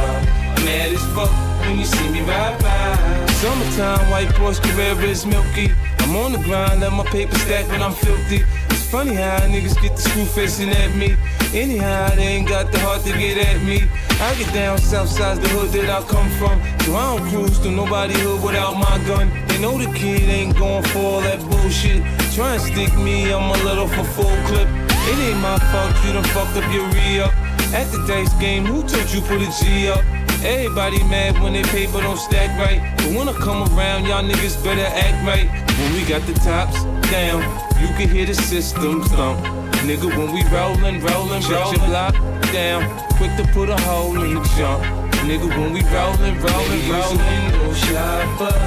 Mad 0.65 0.93
as 0.93 1.04
fuck 1.15 1.34
when 1.62 1.80
you 1.80 1.86
see 1.86 2.10
me 2.10 2.21
ride 2.21 2.60
by. 2.62 3.26
Summertime, 3.41 4.10
white 4.12 4.28
Porsche 4.36 4.62
Carrera 4.62 5.04
is 5.04 5.26
milky. 5.26 5.71
I'm 6.00 6.15
on 6.15 6.32
the 6.34 6.39
grind, 6.39 6.82
let 6.82 6.93
my 6.93 7.06
paper 7.06 7.36
stack 7.36 7.67
when 7.69 7.82
I'm 7.82 7.93
filthy. 7.93 8.43
It's 8.69 8.86
funny 8.86 9.15
how 9.15 9.39
niggas 9.47 9.82
get 9.82 9.95
the 9.95 10.02
screw 10.02 10.26
facing 10.26 10.69
at 10.69 10.95
me. 10.95 11.15
Anyhow, 11.54 12.15
they 12.15 12.28
ain't 12.36 12.47
got 12.47 12.71
the 12.71 12.80
heart 12.80 13.02
to 13.04 13.12
get 13.17 13.38
at 13.38 13.62
me. 13.63 13.84
I 14.19 14.36
get 14.36 14.54
down 14.54 14.78
south 14.78 15.10
side 15.10 15.41
the 15.41 15.50
hood 15.50 15.71
that 15.71 15.89
I 15.89 16.02
come 16.08 16.30
from. 16.39 16.62
So 16.86 16.95
I 16.95 17.17
don't 17.17 17.30
cruise 17.30 17.60
to 17.60 17.71
nobody 17.71 18.13
hood 18.13 18.43
without 18.43 18.76
my 18.76 18.97
gun. 19.08 19.32
They 19.47 19.60
know 19.60 19.78
the 19.78 19.91
kid 19.97 20.30
ain't 20.30 20.58
going 20.58 20.84
for 20.91 21.00
all 21.00 21.21
that 21.21 21.39
bullshit. 21.50 22.04
Try 22.34 22.54
and 22.56 22.62
stick 22.62 22.93
me, 22.97 23.34
I'm 23.34 23.50
a 23.50 23.63
little 23.63 23.88
for 23.88 24.04
full 24.15 24.38
clip. 24.47 24.67
It 25.10 25.17
ain't 25.17 25.39
my 25.39 25.58
fault 25.71 25.95
you 26.06 26.13
done 26.13 26.24
fucked 26.36 26.58
up 26.58 26.74
your 26.74 26.88
re-up. 26.91 27.34
At 27.74 27.89
the 27.91 28.06
dice 28.06 28.34
game, 28.36 28.65
who 28.65 28.84
told 28.84 29.10
you 29.12 29.21
put 29.21 29.41
a 29.41 29.50
G 29.60 29.89
up? 29.89 30.04
Everybody 30.43 31.04
mad 31.04 31.39
when 31.39 31.54
they 31.54 31.62
paper 31.62 32.01
don't 32.01 32.17
stack 32.17 32.49
right. 32.58 32.82
But 32.97 33.13
when 33.13 33.30
I 33.30 33.34
come 33.34 33.62
around, 33.77 34.08
y'all 34.08 34.23
niggas 34.23 34.63
better 34.63 34.82
act 34.82 35.21
right. 35.27 35.47
When 35.77 35.93
we 35.93 36.04
got 36.04 36.25
the 36.25 36.34
tops 36.34 36.84
down, 37.12 37.41
you 37.80 37.88
can 37.93 38.10
hear 38.10 38.25
the 38.25 38.34
system 38.34 39.04
thump. 39.04 39.39
Nigga, 39.86 40.10
when 40.17 40.34
we 40.34 40.41
rollin', 40.49 40.99
rollin', 41.01 41.41
shut 41.43 41.77
your 41.77 41.86
block 41.86 42.15
down. 42.51 42.89
Quick 43.17 43.36
to 43.38 43.45
put 43.54 43.69
a 43.69 43.77
hole 43.82 44.19
in 44.19 44.34
the 44.34 44.41
jump. 44.58 44.84
Nigga, 45.30 45.47
when 45.47 45.73
we 45.73 45.82
rollin', 45.93 46.36
rollin', 46.41 46.89
rollin'. 46.89 47.17
window 47.21 47.73
shopper, 47.73 48.58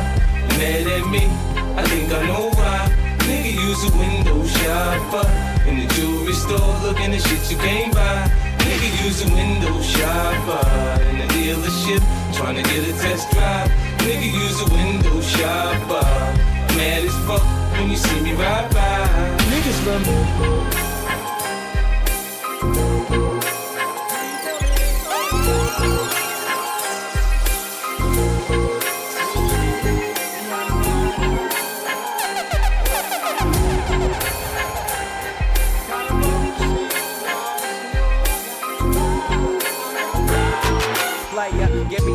mad 0.54 0.86
at 0.86 1.10
me. 1.10 1.26
I 1.74 1.82
think 1.88 2.12
I 2.12 2.26
know 2.28 2.50
why. 2.50 2.86
Nigga, 3.26 3.52
use 3.52 3.82
a 3.82 3.98
window 3.98 4.46
shopper. 4.46 5.26
In 5.68 5.80
the 5.80 5.92
jewelry 5.94 6.34
store, 6.34 6.78
looking 6.84 7.12
at 7.12 7.20
shit 7.22 7.50
you 7.50 7.56
can't 7.56 7.92
buy. 7.92 8.43
Nigga, 8.66 9.04
use 9.04 9.24
a 9.24 9.28
window 9.32 9.80
shopper. 9.82 10.60
Uh, 10.66 11.10
in 11.10 11.18
the 11.18 11.26
dealership, 11.34 12.02
trying 12.34 12.56
to 12.56 12.62
get 12.62 12.88
a 12.88 12.92
test 12.98 13.30
drive. 13.32 13.68
Nigga, 14.04 14.28
use 14.44 14.60
a 14.60 14.68
window 14.72 15.20
shopper. 15.20 16.04
Uh, 16.04 16.76
Mad 16.76 17.04
as 17.04 17.16
fuck 17.26 17.42
when 17.78 17.90
you 17.90 17.96
see 17.96 18.20
me 18.20 18.32
ride 18.32 18.68
by. 18.72 19.36
Niggas 19.50 19.86
love 19.86 20.06
me. 20.06 20.83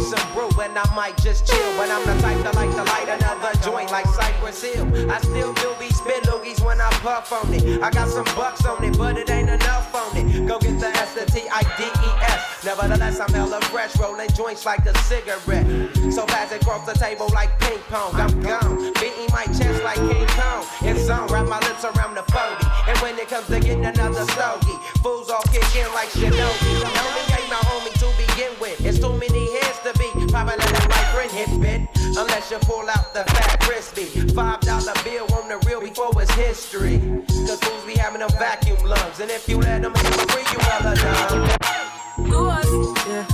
Some 0.10 0.34
brew 0.34 0.50
and 0.62 0.78
I 0.78 0.96
might 0.96 1.18
just 1.18 1.46
chill. 1.46 1.72
But 1.78 1.90
I'm 1.90 2.02
the 2.06 2.20
type 2.22 2.42
that 2.44 2.56
like 2.56 2.72
to 2.72 2.84
light 2.84 3.10
another 3.10 3.54
joint 3.62 3.92
like 3.92 4.08
Cypress 4.08 4.64
Hill. 4.64 4.86
I 5.12 5.22
still 5.22 5.54
do 5.54 5.70
be 5.80 5.90
spit 5.90 6.24
loogies 6.24 6.66
when 6.66 6.82
I 6.82 6.90
puff 7.06 7.32
on 7.32 7.54
it. 7.54 7.82
I 7.82 7.92
got 7.92 8.10
some 8.10 8.26
bucks 8.36 8.66
on 8.66 8.84
it, 8.84 8.98
but 8.98 9.18
it 9.18 9.30
ain't 9.30 9.50
enough 9.50 9.94
on 9.94 10.18
it. 10.18 10.48
Go 10.48 10.58
get 10.60 10.80
the 10.80 10.88
S, 10.88 11.14
the 11.14 11.26
T, 11.26 11.48
I, 11.52 11.62
D, 11.78 11.84
E, 11.86 12.12
S. 12.26 12.66
Nevertheless, 12.66 13.20
I'm 13.20 13.32
hella 13.32 13.62
fresh, 13.70 13.98
rolling 14.00 14.30
joints 14.32 14.66
like 14.66 14.86
a 14.86 14.98
cigarette. 15.00 15.66
So 16.12 16.26
pass 16.26 16.52
it 16.52 16.62
across 16.62 16.86
the 16.86 16.98
table 16.98 17.30
like 17.34 17.58
ping 17.60 17.80
pong. 17.90 18.16
I'm 18.16 18.42
gone, 18.42 18.92
beating 19.00 19.30
my 19.32 19.46
chest 19.46 19.84
like 19.84 19.98
King 19.98 20.28
Kong. 20.34 20.66
It's 20.82 21.08
on, 21.10 21.28
wrap 21.28 21.48
my 21.48 21.60
lips 21.60 21.86
around 21.86 22.16
the 22.16 22.24
40. 22.34 22.66
And 22.90 22.98
when 23.00 23.18
it 23.20 23.30
comes 23.30 23.48
to 23.48 23.60
getting 23.60 23.86
another 23.86 24.26
stogie, 24.34 24.78
fools 25.04 25.30
all 25.30 25.44
kick 25.54 25.70
in 25.76 25.88
like 25.94 26.10
Shinobi. 26.10 26.82
Only 26.82 27.24
ain't 27.38 27.50
my 27.54 27.62
homie 27.70 27.94
to 28.02 28.08
begin 28.18 28.52
with. 28.60 28.84
It's 28.86 29.00
too 29.00 29.14
many 29.14 29.49
to 30.48 30.58
be. 30.58 30.64
Probably 30.64 30.74
let 30.74 30.90
my 30.90 31.04
friend 31.14 31.32
hit 31.32 31.62
bit. 31.62 31.82
Unless 32.18 32.52
you 32.52 32.58
pull 32.60 32.90
out 32.90 33.14
the 33.14 33.24
fat 33.26 33.60
crispy. 33.62 34.06
Five 34.34 34.62
dollar 34.62 34.94
bill 35.04 35.28
on 35.36 35.50
the 35.50 35.58
real 35.68 35.82
before 35.82 36.12
it's 36.22 36.32
history. 36.34 37.00
Cause 37.28 37.60
fools 37.60 37.86
be 37.86 37.94
having 37.94 38.20
them 38.20 38.30
vacuum 38.40 38.82
lungs. 38.84 39.20
And 39.20 39.32
if 39.32 39.48
you 39.48 39.58
let 39.58 39.82
them 39.82 39.94
free, 39.94 40.44
you 40.52 40.60
hella 40.60 40.96
dumb. 40.96 42.30
Go 42.30 42.50
us. 42.50 42.66
Yeah. 43.08 43.26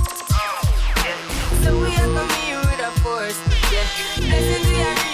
So 1.62 1.78
we 1.80 1.94
are 1.94 2.10
coming 2.14 2.42
here 2.42 2.58
with 2.58 2.80
a 2.80 2.90
force. 3.00 3.38
Yeah. 3.72 5.05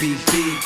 Be. 0.00 0.06
You 0.06 0.14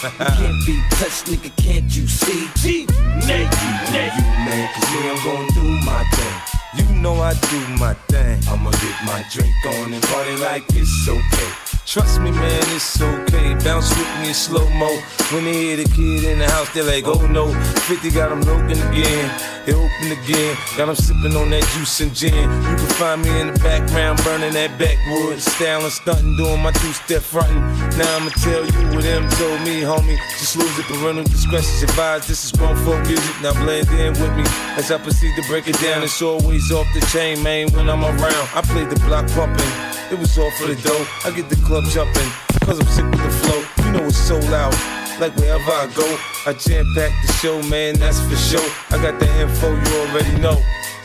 can't 0.03 0.66
be 0.66 0.83
touched, 0.90 1.27
nigga, 1.27 1.51
can't 1.57 1.97
you 1.97 2.07
see? 2.07 2.49
G, 2.57 2.87
naked, 3.27 3.92
naked. 3.92 4.12
You 4.16 4.25
man, 4.45 4.68
cause 4.75 4.90
me, 4.92 5.11
I'm 5.11 5.25
gonna 5.25 5.53
do 5.53 5.62
my 5.87 6.05
thing. 6.12 6.53
You 6.75 7.01
know 7.01 7.14
I 7.14 7.33
do 7.35 7.61
my 7.79 7.95
thing. 8.09 8.40
I'ma 8.49 8.71
get 8.71 9.05
my 9.05 9.25
drink 9.31 9.55
on 9.66 9.92
and 9.92 10.03
party 10.03 10.37
like 10.37 10.64
it's 10.71 11.09
okay. 11.09 11.72
Trust 11.85 12.21
me, 12.21 12.31
man, 12.31 12.62
it's 12.77 13.03
okay. 13.03 13.55
Bounce 13.64 13.90
with 13.90 14.21
me 14.21 14.29
in 14.29 14.35
slow 14.35 14.68
mo. 14.71 14.88
When 15.33 15.45
they 15.45 15.53
hear 15.53 15.77
the 15.77 15.85
kid 15.85 16.25
in 16.25 16.38
the 16.38 16.49
house, 16.49 16.73
they're 16.73 16.85
like, 16.85 17.05
oh 17.07 17.27
no. 17.27 17.53
50 17.90 18.11
got 18.12 18.31
them 18.31 18.40
looking 18.42 18.81
again. 18.88 19.29
They 19.66 19.75
open 19.75 20.12
again. 20.12 20.57
Got 20.77 20.87
them 20.87 20.95
sipping 20.95 21.35
on 21.37 21.51
that 21.51 21.66
juice 21.75 22.01
and 22.01 22.14
gin. 22.14 22.35
You 22.35 22.77
can 22.79 22.92
find 22.99 23.23
me 23.23 23.31
in 23.40 23.53
the 23.53 23.59
background, 23.59 24.23
burning 24.23 24.55
that 24.55 24.79
backwood. 24.79 25.40
Styling, 25.40 25.90
stunting, 25.90 26.37
doing 26.37 26.62
my 26.62 26.71
two 26.71 26.92
step 26.92 27.21
fronting. 27.21 27.61
Now 27.99 28.16
I'ma 28.16 28.31
tell 28.38 28.64
you 28.64 28.83
what 28.95 29.03
them 29.03 29.29
told 29.31 29.61
me, 29.62 29.83
homie. 29.83 30.18
Just 30.38 30.57
lose 30.57 30.79
it, 30.79 30.87
parental 30.87 31.25
discretion's 31.25 31.83
advised. 31.83 32.29
This 32.29 32.45
is 32.45 32.53
grown 32.53 32.77
folk 32.87 33.05
music. 33.07 33.35
Now 33.42 33.55
blend 33.55 33.88
in 33.90 34.14
with 34.23 34.35
me 34.37 34.45
as 34.79 34.90
I 34.92 34.99
proceed 34.99 35.35
to 35.35 35.42
break 35.49 35.66
it 35.66 35.79
down. 35.83 36.05
It's 36.05 36.23
always 36.23 36.71
off 36.71 36.87
the 36.95 37.01
chain, 37.11 37.42
man, 37.42 37.73
when 37.73 37.90
I'm 37.90 38.05
around. 38.05 38.49
I 38.55 38.62
play 38.62 38.85
the 38.85 38.97
block 39.03 39.27
pumping. 39.35 39.92
It 40.12 40.18
was 40.18 40.37
all 40.37 40.51
for 40.53 40.66
the 40.66 40.77
dough. 40.77 41.07
I 41.25 41.31
get 41.31 41.49
the 41.49 41.57
club 41.73 41.85
jumping, 41.89 42.31
cause 42.67 42.79
I'm 42.79 42.87
sick 42.87 43.07
with 43.07 43.23
the 43.25 43.31
flow. 43.31 43.87
You 43.87 43.93
know 43.93 44.05
it's 44.05 44.19
so 44.19 44.37
loud. 44.53 44.77
Like 45.19 45.35
wherever 45.37 45.73
I 45.73 45.89
go, 45.97 46.05
I 46.45 46.53
jam 46.53 46.85
pack 46.95 47.13
the 47.25 47.33
show, 47.41 47.63
man, 47.63 47.99
that's 47.99 48.21
for 48.21 48.37
sure. 48.37 48.69
I 48.91 49.01
got 49.01 49.19
the 49.19 49.25
info 49.41 49.73
you 49.73 49.93
already 50.05 50.39
know. 50.39 50.61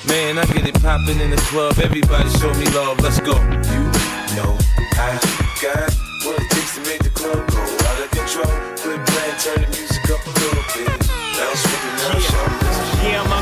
Man, 0.10 0.38
I 0.38 0.46
get 0.48 0.68
it 0.68 0.76
poppin' 0.84 1.22
in 1.22 1.30
the 1.30 1.38
club. 1.48 1.80
Everybody 1.80 2.30
show 2.32 2.54
me 2.56 2.66
love, 2.76 3.00
let's 3.00 3.22
go. 3.22 3.40
You 3.72 3.80
know 4.36 4.60
I 5.00 5.16
got 5.64 5.88
what 6.28 6.36
it 6.36 6.50
takes 6.52 6.76
to 6.76 6.82
make 6.84 7.02
the 7.02 7.12
club 7.16 7.48
go 7.48 7.64
out 7.88 8.04
of 8.04 8.12
control. 8.12 8.52
Quit 8.84 9.00
playing, 9.08 9.38
turn 9.40 9.62
the 9.64 9.70
music 9.72 10.04
up 10.12 10.20
a 10.28 10.32
little 10.36 10.66
bit. 10.76 11.00
Bounce 11.40 11.64
with 11.64 11.80
the 11.80 11.92
now, 11.96 12.67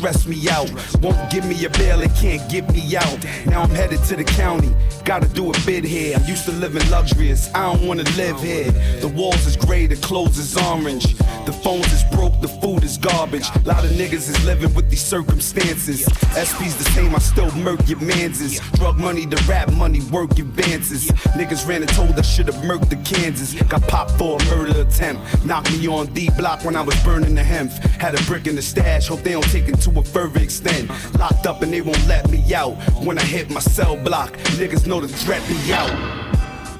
Stressed 0.00 0.26
me 0.26 0.48
out. 0.48 0.70
Won't 1.02 1.30
give 1.30 1.44
me 1.44 1.62
a 1.66 1.68
bail, 1.68 2.00
it 2.00 2.10
can't 2.14 2.50
get 2.50 2.72
me 2.72 2.96
out. 2.96 3.18
Now 3.44 3.60
I'm 3.60 3.68
headed 3.68 4.02
to 4.04 4.16
the 4.16 4.24
county, 4.24 4.74
gotta 5.04 5.28
do 5.28 5.50
a 5.50 5.54
bid 5.66 5.84
here. 5.84 6.16
I'm 6.16 6.24
used 6.24 6.46
to 6.46 6.52
living 6.52 6.88
luxurious, 6.90 7.52
I 7.54 7.70
don't 7.70 7.86
wanna 7.86 8.04
live 8.16 8.40
here. 8.40 8.70
The 9.02 9.08
walls 9.08 9.46
is 9.46 9.56
gray, 9.56 9.84
the 9.86 9.96
clothes 9.96 10.38
is 10.38 10.56
orange. 10.56 11.19
Phones 11.62 11.92
is 11.92 12.04
broke, 12.04 12.40
the 12.40 12.48
food 12.48 12.84
is 12.84 12.96
garbage. 12.96 13.48
A 13.54 13.58
lot 13.68 13.84
of 13.84 13.90
niggas 13.90 14.28
is 14.28 14.44
living 14.44 14.72
with 14.74 14.88
these 14.88 15.02
circumstances. 15.02 16.04
SP's 16.04 16.76
the 16.76 16.88
same, 16.94 17.14
I 17.14 17.18
still 17.18 17.50
murk 17.52 17.86
your 17.86 18.00
manses. 18.00 18.60
Drug 18.72 18.96
money, 18.98 19.26
the 19.26 19.36
rap 19.48 19.70
money, 19.72 20.00
work 20.10 20.38
advances. 20.38 21.10
Niggas 21.36 21.68
ran 21.68 21.82
and 21.82 21.90
told 21.90 22.18
I 22.18 22.22
should've 22.22 22.54
murked 22.56 22.88
the 22.88 22.96
Kansas. 22.96 23.54
Got 23.64 23.82
popped 23.88 24.12
for 24.12 24.40
a 24.40 24.44
murder 24.46 24.80
attempt. 24.80 25.44
Knocked 25.44 25.72
me 25.72 25.86
on 25.86 26.06
D 26.14 26.30
block 26.38 26.64
when 26.64 26.76
I 26.76 26.82
was 26.82 26.96
burning 27.04 27.34
the 27.34 27.44
hemp. 27.44 27.70
Had 28.00 28.14
a 28.14 28.22
brick 28.24 28.46
in 28.46 28.56
the 28.56 28.62
stash, 28.62 29.08
hope 29.08 29.20
they 29.20 29.32
don't 29.32 29.50
take 29.50 29.68
it 29.68 29.80
to 29.82 29.98
a 29.98 30.02
further 30.02 30.40
extent. 30.40 30.88
Locked 31.18 31.46
up 31.46 31.62
and 31.62 31.72
they 31.72 31.82
won't 31.82 32.06
let 32.06 32.30
me 32.30 32.54
out. 32.54 32.74
When 33.04 33.18
I 33.18 33.22
hit 33.22 33.50
my 33.50 33.60
cell 33.60 33.96
block, 33.96 34.32
niggas 34.58 34.86
know 34.86 35.00
the 35.00 35.08
threat 35.08 35.46
be 35.46 35.72
out. 35.72 35.90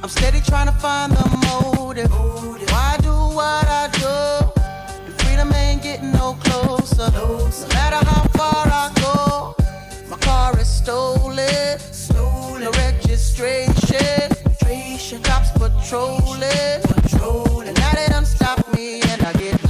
I'm 0.03 0.09
steady 0.09 0.41
trying 0.41 0.67
to 0.67 0.73
find 0.73 1.13
the 1.13 1.75
motive. 1.77 2.11
Why 2.11 2.97
do 3.03 3.11
what 3.11 3.67
I 3.67 3.89
do? 3.93 4.60
Freedom 5.41 5.55
ain't 5.55 5.83
getting 5.83 6.13
no 6.13 6.37
closer. 6.45 7.11
No 7.13 7.49
matter 7.69 8.05
how 8.05 8.25
far 8.37 8.67
I 8.67 8.93
go, 9.01 9.55
my 10.11 10.19
car 10.19 10.59
is 10.59 10.69
stolen. 10.69 11.79
No 12.13 12.71
registration. 12.73 14.29
Cops 15.23 15.51
patrolling. 15.53 16.83
And 17.67 17.79
now 17.79 17.93
they 17.95 18.07
done 18.09 18.27
stop 18.27 18.59
me 18.75 19.01
and 19.01 19.23
I 19.23 19.33
get 19.33 19.70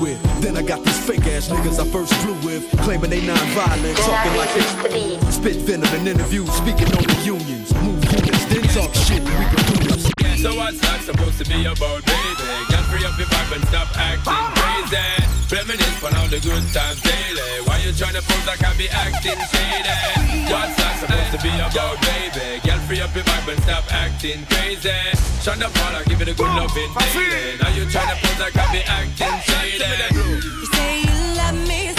with. 0.00 0.22
Then 0.40 0.56
I 0.56 0.62
got 0.62 0.84
these 0.84 0.98
fake 1.06 1.26
ass 1.26 1.48
niggas 1.48 1.78
I 1.78 1.86
first 1.90 2.12
flew 2.14 2.34
with. 2.46 2.70
Claiming 2.80 3.10
they 3.10 3.26
non-violent, 3.26 3.96
talking 3.98 4.36
like 4.36 4.52
they 4.54 5.30
spit 5.30 5.56
venom 5.56 5.92
in 5.94 6.08
interviews, 6.08 6.50
speaking 6.52 6.88
on 6.96 7.02
the 7.02 7.22
unions. 7.24 7.74
Move 7.82 8.04
units, 8.12 8.44
then 8.46 8.62
talk 8.74 8.94
shit, 8.94 9.22
we 9.22 9.30
can 9.30 9.82
do. 9.82 9.87
So 10.38 10.54
what's 10.54 10.78
that 10.86 11.02
supposed 11.02 11.34
to 11.42 11.46
be 11.50 11.66
about, 11.66 11.98
baby? 12.06 12.46
Get 12.70 12.78
free 12.86 13.02
up 13.02 13.18
your 13.18 13.26
vibe 13.26 13.58
and 13.58 13.64
stop 13.66 13.90
acting 13.98 14.46
crazy. 14.54 15.02
Reminisce 15.50 15.98
on 16.06 16.14
all 16.14 16.30
the 16.30 16.38
good 16.38 16.62
times 16.70 17.02
daily. 17.02 17.66
Why 17.66 17.82
you 17.82 17.90
tryna 17.90 18.22
pose 18.22 18.46
like 18.46 18.62
I 18.62 18.70
be 18.78 18.86
acting 18.86 19.34
shady? 19.50 19.98
What's 20.46 20.78
that 20.78 20.94
supposed 21.02 21.34
to 21.34 21.42
be 21.42 21.50
about, 21.50 21.98
baby? 22.06 22.62
Get 22.62 22.78
free 22.86 23.02
up 23.02 23.10
your 23.18 23.26
vibe 23.26 23.50
and 23.50 23.62
stop 23.66 23.82
acting 23.90 24.46
crazy. 24.46 24.94
Shonda 25.42 25.74
Paula, 25.74 26.06
give 26.06 26.22
it 26.22 26.30
a 26.30 26.34
good 26.38 26.54
loving 26.54 26.86
daily. 26.86 27.58
Now 27.58 27.74
you 27.74 27.82
tryna 27.90 28.14
pose 28.22 28.38
like 28.38 28.54
I 28.54 28.66
be 28.70 28.82
acting 28.86 29.34
shady. 29.42 29.90
You 30.14 30.66
say 30.70 31.02
you 31.02 31.18
love 31.34 31.58
me, 31.66 31.97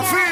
his 0.00 0.31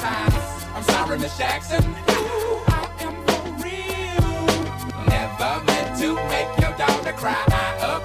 times. 0.00 0.34
I'm 0.74 0.82
sorry, 0.82 1.18
Miss 1.18 1.36
Jackson. 1.36 1.84
I 2.08 2.88
am 3.00 3.14
for 3.26 3.42
real. 3.62 4.30
Never 5.06 5.64
meant 5.64 5.98
to 6.00 6.14
make 6.32 6.50
your 6.60 6.72
daughter 6.78 7.12
cry. 7.12 7.44
I 7.48 7.99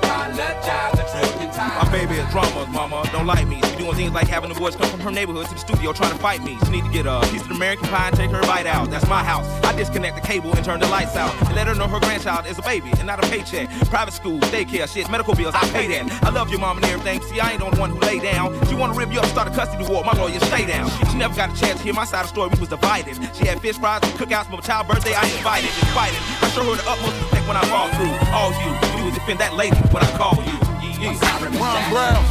My 1.65 1.89
baby 1.91 2.15
is 2.15 2.29
drama, 2.31 2.67
mama. 2.71 3.03
Don't 3.11 3.25
like 3.25 3.47
me. 3.47 3.61
She 3.61 3.75
doing 3.77 3.95
things 3.95 4.11
like 4.11 4.27
having 4.27 4.53
the 4.53 4.59
boys 4.59 4.75
come 4.75 4.89
from 4.89 4.99
her 4.99 5.11
neighborhood 5.11 5.47
to 5.47 5.53
the 5.53 5.59
studio 5.59 5.93
trying 5.93 6.11
to 6.11 6.17
fight 6.17 6.43
me. 6.43 6.57
She 6.65 6.71
need 6.71 6.85
to 6.85 6.91
get 6.91 7.05
a 7.05 7.19
piece 7.31 7.41
of 7.41 7.51
American 7.51 7.87
pie 7.87 8.07
and 8.07 8.15
take 8.15 8.31
her 8.31 8.41
bite 8.43 8.65
out. 8.67 8.91
That's 8.91 9.07
my 9.09 9.23
house. 9.23 9.45
I 9.63 9.75
disconnect 9.75 10.15
the 10.15 10.21
cable 10.21 10.53
and 10.55 10.63
turn 10.63 10.79
the 10.79 10.87
lights 10.87 11.15
out. 11.15 11.33
And 11.47 11.55
let 11.55 11.67
her 11.67 11.75
know 11.75 11.87
her 11.87 11.99
grandchild 11.99 12.45
is 12.45 12.59
a 12.59 12.61
baby 12.61 12.91
and 12.97 13.07
not 13.07 13.23
a 13.23 13.27
paycheck. 13.29 13.69
Private 13.89 14.13
school, 14.13 14.39
daycare, 14.53 14.87
shit, 14.87 15.09
medical 15.09 15.33
bills, 15.35 15.55
I 15.55 15.67
pay 15.69 15.87
that. 15.87 16.23
I 16.23 16.29
love 16.29 16.49
your 16.49 16.59
mom 16.59 16.77
and 16.77 16.85
everything. 16.85 17.21
See, 17.23 17.39
I 17.39 17.51
ain't 17.51 17.59
the 17.59 17.79
one 17.79 17.89
who 17.89 17.99
lay 17.99 18.19
down. 18.19 18.53
She 18.67 18.75
wanna 18.75 18.93
rip 18.93 19.11
you 19.11 19.19
up, 19.19 19.25
start 19.25 19.47
a 19.47 19.51
custody 19.51 19.85
war. 19.91 20.03
My 20.03 20.13
lawyer, 20.13 20.39
stay 20.41 20.65
down. 20.65 20.89
She 21.09 21.17
never 21.17 21.35
got 21.35 21.55
a 21.55 21.59
chance 21.59 21.79
to 21.79 21.83
hear 21.83 21.93
my 21.93 22.05
side 22.05 22.21
of 22.21 22.27
the 22.27 22.33
story. 22.33 22.49
We 22.53 22.59
was 22.59 22.69
divided. 22.69 23.15
She 23.35 23.45
had 23.45 23.59
fish 23.61 23.77
fries 23.77 24.01
cookouts 24.01 24.45
for 24.45 24.53
my 24.53 24.61
child's 24.61 24.89
birthday. 24.89 25.13
I 25.13 25.25
invited, 25.37 25.69
invited. 25.87 26.19
I 26.41 26.49
show 26.49 26.63
her 26.63 26.75
the 26.75 26.89
utmost 26.89 27.19
respect 27.21 27.47
when 27.47 27.57
I 27.57 27.65
fall 27.65 27.89
through. 27.95 28.13
All 28.31 28.51
you, 28.63 28.71
you 28.97 29.05
would 29.05 29.13
defend 29.13 29.39
that 29.39 29.53
lady 29.55 29.77
when 29.91 30.03
I 30.03 30.11
call 30.17 30.35
you. 30.43 30.64
Ron 30.99 31.81
Browz. 31.91 32.27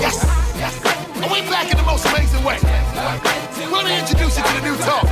Yes. 0.00 0.24
And 1.16 1.30
we 1.30 1.40
back 1.42 1.70
in 1.70 1.76
the 1.76 1.84
most 1.84 2.06
amazing 2.06 2.42
way. 2.44 2.58
Let 2.62 3.84
me 3.84 3.98
introduce 3.98 4.36
you 4.36 4.44
to 4.44 4.52
the 4.54 4.62
new 4.62 4.76
talk. 4.78 5.04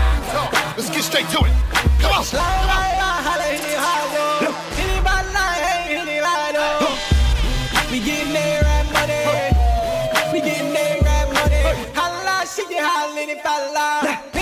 Let's 0.76 0.90
get 0.90 1.02
straight 1.02 1.28
to 1.30 1.44
it. 1.44 1.52
Come 2.00 2.12
on. 2.12 2.24
Come 2.24 2.40
on. 2.40 2.96
We 7.92 8.00
money. 8.92 9.22
We 10.32 10.40
money. 11.32 11.62
Holla, 11.94 12.44
it, 13.28 13.40
holla. 13.42 14.35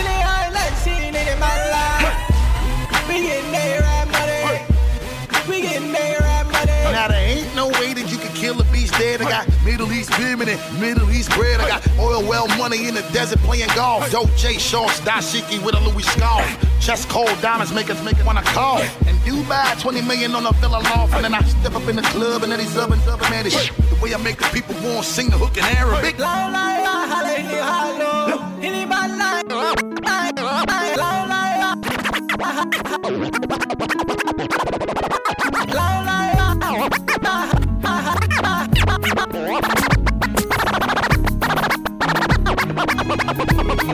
I 9.25 9.31
got 9.31 9.65
Middle 9.65 9.91
East 9.93 10.17
women 10.19 10.49
and 10.49 10.81
Middle 10.81 11.11
East 11.11 11.31
bread. 11.31 11.61
I 11.61 11.69
got 11.69 11.99
oil 11.99 12.23
well 12.29 12.47
money 12.59 12.89
in 12.89 12.95
the 12.95 13.03
desert 13.13 13.39
playing 13.41 13.69
golf. 13.75 14.11
J 14.37 14.59
shorts, 14.59 15.01
dashiki 15.01 15.65
with 15.65 15.75
a 15.75 15.81
Louis 15.81 16.03
scarf. 16.05 16.47
Chest 16.81 17.09
cold 17.09 17.31
diamonds 17.41 17.73
make 17.73 17.89
us 17.89 18.03
make 18.05 18.19
it 18.19 18.27
wanna 18.27 18.43
call. 18.43 18.83
And 19.07 19.17
Dubai, 19.25 19.81
20 19.81 20.03
million 20.03 20.35
on 20.35 20.45
a 20.45 20.53
villa 20.53 20.81
loft. 20.83 21.15
And 21.15 21.25
then 21.25 21.35
I 21.35 21.43
step 21.43 21.75
up 21.75 21.89
in 21.89 21.97
the 21.97 22.03
club 22.03 22.43
and 22.43 22.53
then 22.53 22.61
he's 22.61 22.77
up 22.77 22.91
and 22.91 23.01
up 23.09 23.23
and 23.23 23.31
man, 23.31 23.45
this. 23.45 23.71
The 23.89 23.99
way 24.03 24.15
I 24.15 24.19
make 24.19 24.37
the 24.37 24.49
people 24.53 24.75
want 24.75 25.05
to 25.07 25.11
sing 25.11 25.31
the 25.31 25.39
hook 25.39 25.57
in 25.57 25.65
Arabic. 25.65 26.19
La, 26.19 26.49
la, 26.49 26.75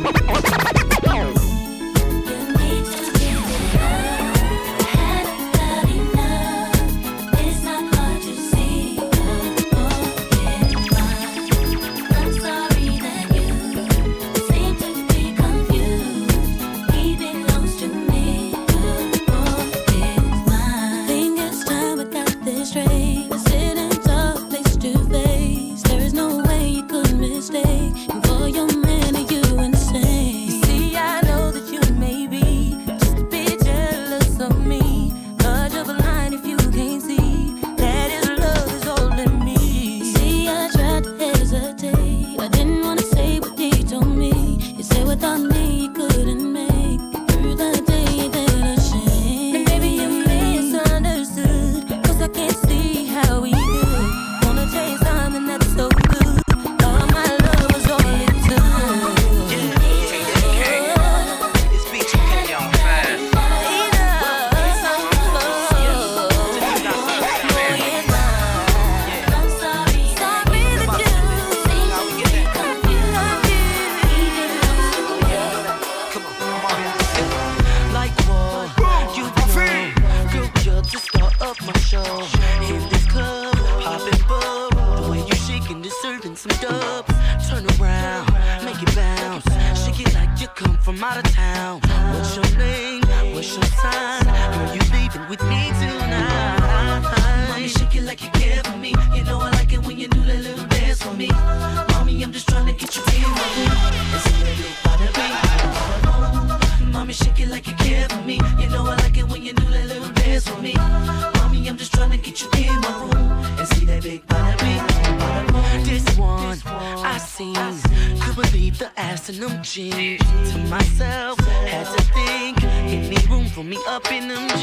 Oh, 0.03 0.13
my 0.13 0.13
God. 0.13 0.80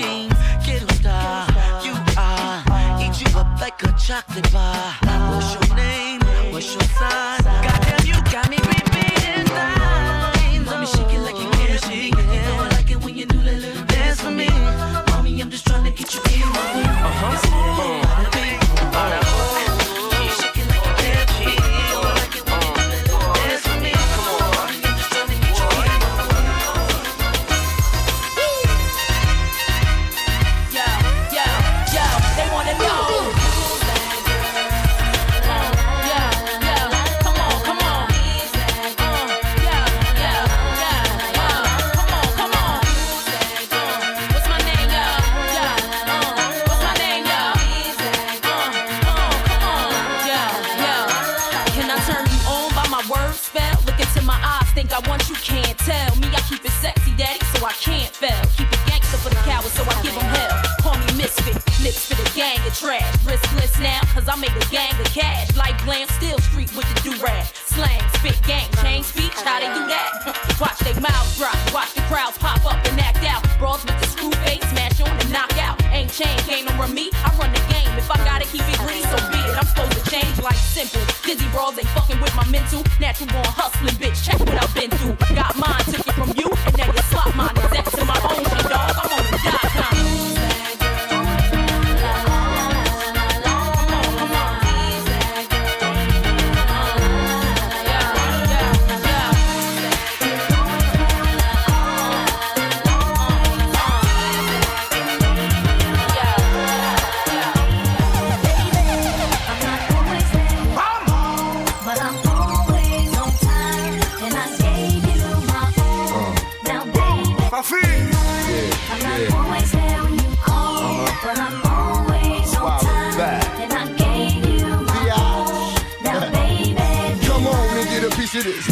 king, 0.08 0.30
kiddo 0.64 0.88
star. 0.96 1.48
You 1.86 1.94
are, 2.18 2.64
eat 3.02 3.16
you 3.22 3.30
up 3.40 3.50
like 3.60 3.82
a 3.84 3.92
chocolate 3.98 4.52
bar. 4.52 4.94
What's 5.32 5.54
your 5.56 5.76
name? 5.76 6.22
What's 6.52 6.74
your 6.74 6.88
sign? 7.00 7.44
Goddamn, 7.66 8.06
you 8.10 8.16
got 8.32 8.50
me 8.50 8.58
repeating 8.72 9.48
signs. 9.56 10.70
me 10.82 10.88
shake 10.94 11.14
it 11.16 11.22
like 11.28 11.38
you're 11.42 11.78
shake 11.78 12.18
it. 12.22 12.28
You 12.34 12.42
know 12.48 12.66
I 12.66 12.70
like 12.78 12.92
it 12.92 13.00
when 13.04 13.16
you 13.16 13.26
do 13.26 13.40
that 13.48 13.60
little 13.62 13.86
dance 13.86 14.22
for 14.22 14.32
me. 14.32 14.50
Mommy, 15.10 15.42
I'm 15.42 15.50
just 15.50 15.66
trying 15.68 15.84
to 15.84 15.92
get 15.92 16.14
you 16.14 16.22
in. 16.36 16.42
Uh 16.42 17.12
huh. 17.20 17.38
Uh-huh. 19.00 19.27
I 64.38 64.40
made 64.40 64.54
a 64.54 64.70
gang 64.70 64.94
of 65.02 65.10
cash. 65.10 65.56
Like 65.58 65.74
glam, 65.84 66.08
still 66.10 66.38
street 66.38 66.70
with 66.78 66.86
the 66.94 67.10
do-rag. 67.10 67.48
Slang, 67.66 68.02
spit, 68.22 68.38
gang, 68.46 68.70
change 68.84 69.06
speech, 69.06 69.34
how 69.34 69.58
they 69.58 69.66
do 69.74 69.82
that? 69.90 70.14
Watch 70.62 70.78
they 70.86 70.94
mouths 71.02 71.38
drop, 71.38 71.58
watch 71.74 71.94
the 71.94 72.02
crowds 72.10 72.38
pop 72.38 72.66
up 72.66 72.78
and 72.86 73.00
act 73.02 73.26
out. 73.26 73.42
Brawls 73.58 73.86
with 73.86 73.98
the 74.00 74.06
screw 74.06 74.32
face, 74.46 74.62
smash 74.70 75.02
on 75.02 75.10
and 75.10 75.32
knock 75.32 75.54
out. 75.58 75.82
Ain't 75.94 76.12
chain, 76.14 76.38
can't 76.50 76.70
no 76.70 76.74
run 76.78 76.94
me, 76.94 77.10
I 77.26 77.34
run 77.38 77.54
the 77.54 77.62
game. 77.74 77.90
If 77.98 78.10
I 78.10 78.18
gotta 78.26 78.46
keep 78.46 78.62
it 78.66 78.78
green, 78.86 79.04
so 79.10 79.18
be 79.30 79.38
it. 79.38 79.58
I'm 79.58 79.66
supposed 79.66 79.94
to 79.94 80.10
change 80.10 80.42
like 80.42 80.58
simple. 80.58 81.02
Dizzy 81.26 81.46
brawls 81.50 81.78
ain't 81.78 81.90
fucking 81.98 82.20
with 82.22 82.34
my 82.36 82.46
mental. 82.50 82.82
Natural 83.00 83.30
born 83.30 83.46
hustling, 83.46 83.98
bitch, 84.02 84.18
check 84.26 84.40
what 84.40 84.58
I've 84.58 84.74
been 84.74 84.90
through. 84.98 85.18
Got 85.36 85.58
mine, 85.58 85.86
took 85.86 86.07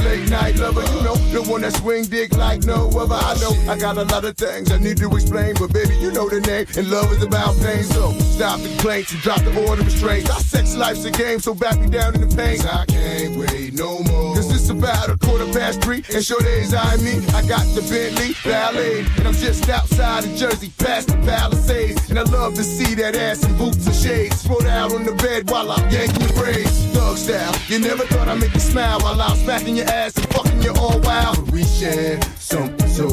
late 0.04 0.30
night 0.30 0.56
lover. 0.58 0.82
You 0.82 1.02
know, 1.04 1.16
the 1.32 1.42
one 1.44 1.62
that 1.62 1.74
swing 1.74 2.06
dick 2.06 2.36
like 2.38 2.64
no 2.64 2.90
other. 2.90 3.16
I 3.16 3.36
know 3.42 3.54
I 3.72 3.78
got 3.78 3.98
a 3.98 4.04
lot 4.04 4.26
of 4.26 4.38
things 4.38 4.72
I 4.72 4.78
need 4.78 4.98
to 4.98 5.10
explain, 5.16 5.56
but 5.60 5.74
baby, 5.74 5.96
you 5.98 6.12
know 6.12 6.30
the 6.30 6.42
name. 6.42 6.66
And 6.78 6.90
love 6.90 7.12
is 7.12 7.24
about 7.24 7.58
pain. 7.58 7.84
So 7.84 8.12
stop 8.36 8.60
the 8.60 8.70
complaints 8.70 9.12
and 9.14 9.22
drop 9.22 9.42
the 9.42 9.54
order 9.68 9.82
of 9.82 9.88
restraints. 9.88 10.30
Our 10.30 10.40
sex 10.40 10.76
life's 10.76 11.06
a 11.06 11.12
game, 11.12 11.40
so 11.40 11.54
back 11.54 11.80
me 11.80 11.88
down 11.88 12.16
in 12.16 12.22
the 12.28 12.36
pain. 12.36 12.60
I 12.62 12.86
can't 12.86 13.36
wait 13.38 13.74
no 13.74 14.00
more. 14.00 14.36
Cause 14.36 14.52
it's 14.52 14.70
about 14.70 15.10
a 15.10 15.18
quarter 15.18 15.46
past 15.54 15.82
three, 15.82 16.04
and 16.14 16.24
sure 16.24 16.42
days 16.42 16.74
I 16.74 16.96
me. 16.98 17.18
I 17.34 17.46
got 17.48 17.66
the 17.76 17.82
Bentley 17.90 18.36
Ballet, 18.44 19.06
and 19.18 19.28
I'm 19.28 19.34
just 19.34 19.70
outside 19.70 20.26
of 20.26 20.36
Jersey, 20.36 20.72
past 20.78 21.08
the 21.08 21.18
Palisades. 21.26 22.10
And 22.10 22.20
I 22.20 22.24
love 22.24 22.56
to 22.56 22.64
see 22.64 22.96
that 22.96 23.16
ass 23.16 23.44
in 23.44 23.58
boots 23.58 23.86
and 23.86 23.96
shades. 23.96 24.42
Spread 24.42 24.68
out 24.68 24.94
on 24.94 25.04
the 25.04 25.14
bed 25.14 25.50
while 25.50 25.72
I'm 25.72 25.90
yanking 25.90 26.28
the 26.28 26.34
braids. 26.34 26.85
Thug 27.06 27.18
style, 27.18 27.56
you 27.68 27.78
never 27.78 28.04
thought 28.06 28.28
I'd 28.28 28.40
make 28.40 28.52
you 28.56 28.60
smile 28.60 29.00
while 29.00 29.22
I'm 29.22 29.38
smacking 29.38 29.76
your 29.76 29.86
ass 29.86 30.18
and 30.18 30.26
fucking 30.34 30.64
you 30.64 30.74
all 30.74 31.00
wild. 31.02 31.36
But 31.38 31.52
we 31.52 31.64
share 31.64 32.20
something 32.40 32.90
so 32.90 33.08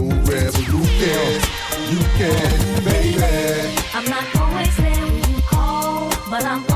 cares? 0.99 1.45
You 1.93 1.99
can, 2.17 2.85
baby. 2.85 3.77
I'm 3.93 4.07
not 4.07 4.25
always 4.35 4.75
there 4.79 5.05
when 5.05 5.35
you 5.35 5.43
call, 5.43 6.09
but 6.31 6.43
I'm 6.43 6.72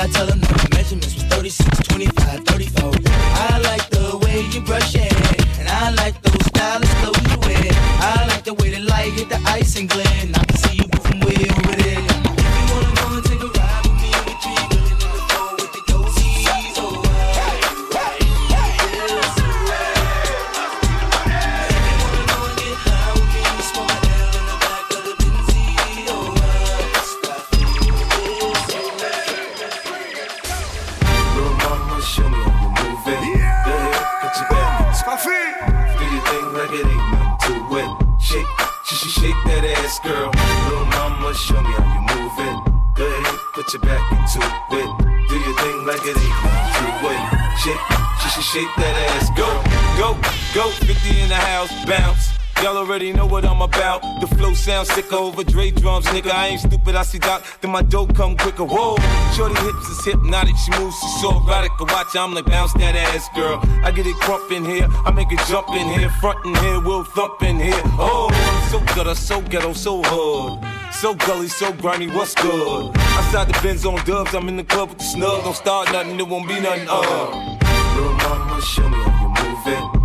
I 0.00 0.06
tell 0.06 0.24
them 0.24 0.40
that 0.40 0.56
My 0.56 0.78
measurements 0.78 1.14
was 1.14 1.24
36, 1.24 1.88
25, 1.88 2.49
sicker 55.10 55.22
over 55.22 55.44
Dre 55.44 55.70
drums, 55.70 56.06
nigga. 56.06 56.30
I 56.30 56.48
ain't 56.48 56.60
stupid, 56.60 56.94
I 56.94 57.02
see 57.02 57.18
Doc, 57.18 57.44
then 57.60 57.70
my 57.70 57.82
dope 57.82 58.14
come 58.14 58.36
quicker. 58.36 58.64
Whoa, 58.64 58.96
shorty 59.34 59.60
hips 59.60 59.88
is 59.88 60.04
hypnotic, 60.04 60.56
she 60.56 60.70
moves, 60.78 60.98
she's 61.00 61.20
so 61.20 61.30
erotic. 61.30 61.72
I 61.78 61.82
watch, 61.92 62.16
I'm 62.16 62.34
like, 62.34 62.46
bounce 62.46 62.72
that 62.74 62.94
ass, 62.96 63.28
girl. 63.34 63.60
I 63.84 63.90
get 63.90 64.06
it 64.06 64.16
crump 64.16 64.50
in 64.52 64.64
here, 64.64 64.86
I 65.04 65.10
make 65.10 65.32
it 65.32 65.40
jump 65.48 65.68
in 65.70 65.86
here, 65.98 66.10
front 66.20 66.44
in 66.44 66.54
here, 66.56 66.80
we'll 66.80 67.04
thump 67.04 67.42
in 67.42 67.58
here. 67.58 67.82
Oh, 67.98 68.30
so 68.70 68.80
gutter, 68.94 69.14
so 69.14 69.40
ghetto, 69.42 69.72
so 69.72 70.02
hood. 70.02 70.64
So 70.92 71.14
gully, 71.14 71.48
so 71.48 71.72
grimy, 71.72 72.08
what's 72.08 72.34
good? 72.34 72.96
Outside 72.96 73.48
the 73.48 73.58
Benz 73.62 73.84
on 73.86 74.04
dubs, 74.04 74.34
I'm 74.34 74.48
in 74.48 74.56
the 74.56 74.64
club 74.64 74.90
with 74.90 74.98
the 74.98 75.04
snug. 75.04 75.44
Don't 75.44 75.56
start 75.56 75.92
nothing, 75.92 76.16
there 76.16 76.26
won't 76.26 76.48
be 76.48 76.60
nothing, 76.60 76.86
uh. 76.88 77.56
Little 77.94 78.12
mama, 78.14 78.60
show 78.62 78.88
me 78.88 78.96
how 78.96 79.22
you 79.22 79.74
move 79.74 79.94
it. 79.94 79.99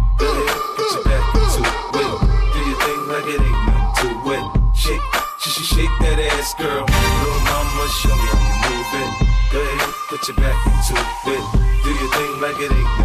Shake 5.76 5.98
that 6.00 6.20
ass, 6.32 6.54
girl. 6.56 6.88
Little 6.88 7.42
mama, 7.52 7.86
show 8.00 8.16
me 8.16 8.28
how 8.32 8.40
you 8.48 8.56
move 8.64 8.92
it. 9.04 9.12
Go 9.52 9.60
ahead, 9.60 9.94
put 10.08 10.28
your 10.28 10.38
back 10.38 10.56
into 10.72 10.96
it. 10.96 11.44
Do 11.84 11.90
your 11.92 12.12
thing 12.16 12.42
like 12.42 12.60
it 12.64 12.72
ain't 12.72 13.05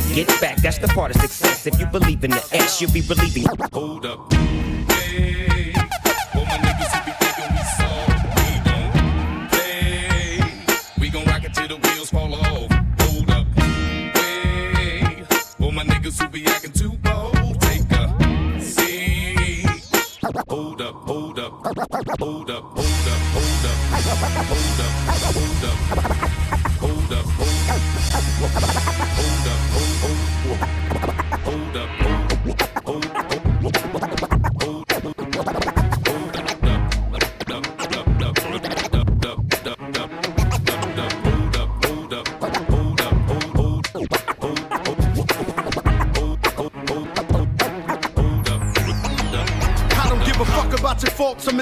get 0.13 0.27
back, 0.41 0.57
that's 0.57 0.77
the 0.77 0.87
part 0.89 1.15
of 1.15 1.21
success. 1.21 1.67
If 1.67 1.79
you 1.79 1.85
believe 1.85 2.23
in 2.23 2.31
the 2.31 2.43
S, 2.51 2.81
you'll 2.81 2.91
be 2.91 3.01
believing. 3.01 3.45
Hold 3.73 4.05
up. 4.05 4.31
For 4.31 4.37
my 6.45 6.57
niggas 6.65 6.93
who 6.95 7.01
be 7.05 7.63
soft, 7.77 8.25
we 8.37 8.49
don't 8.69 9.49
play. 9.51 10.41
We 10.99 11.09
gon' 11.09 11.25
rock 11.25 11.43
it 11.43 11.53
till 11.53 11.67
the 11.67 11.77
wheels 11.77 12.09
fall 12.09 12.33
off. 12.33 12.71
Hold 13.01 13.29
up. 13.31 13.47
For 15.57 15.71
my 15.71 15.83
niggas 15.83 16.21
who 16.21 16.29
be 16.29 16.45
acting 16.47 16.73
too 16.73 16.93
bold, 17.03 17.61
take 17.61 17.91
a 17.91 18.61
seat. 18.61 19.67
Hold 20.49 20.81
up, 20.81 20.95
hold 20.95 21.39
up, 21.39 21.51
hold 21.51 21.77
up, 21.79 21.91
hold 22.19 22.49
up, 22.49 22.63
hold 22.63 22.87
up, 23.07 23.21
hold 23.33 23.65
up, 23.65 23.77
hold 24.47 24.79
up, 24.79 24.93
hold 25.35 25.65
up, 26.23 26.30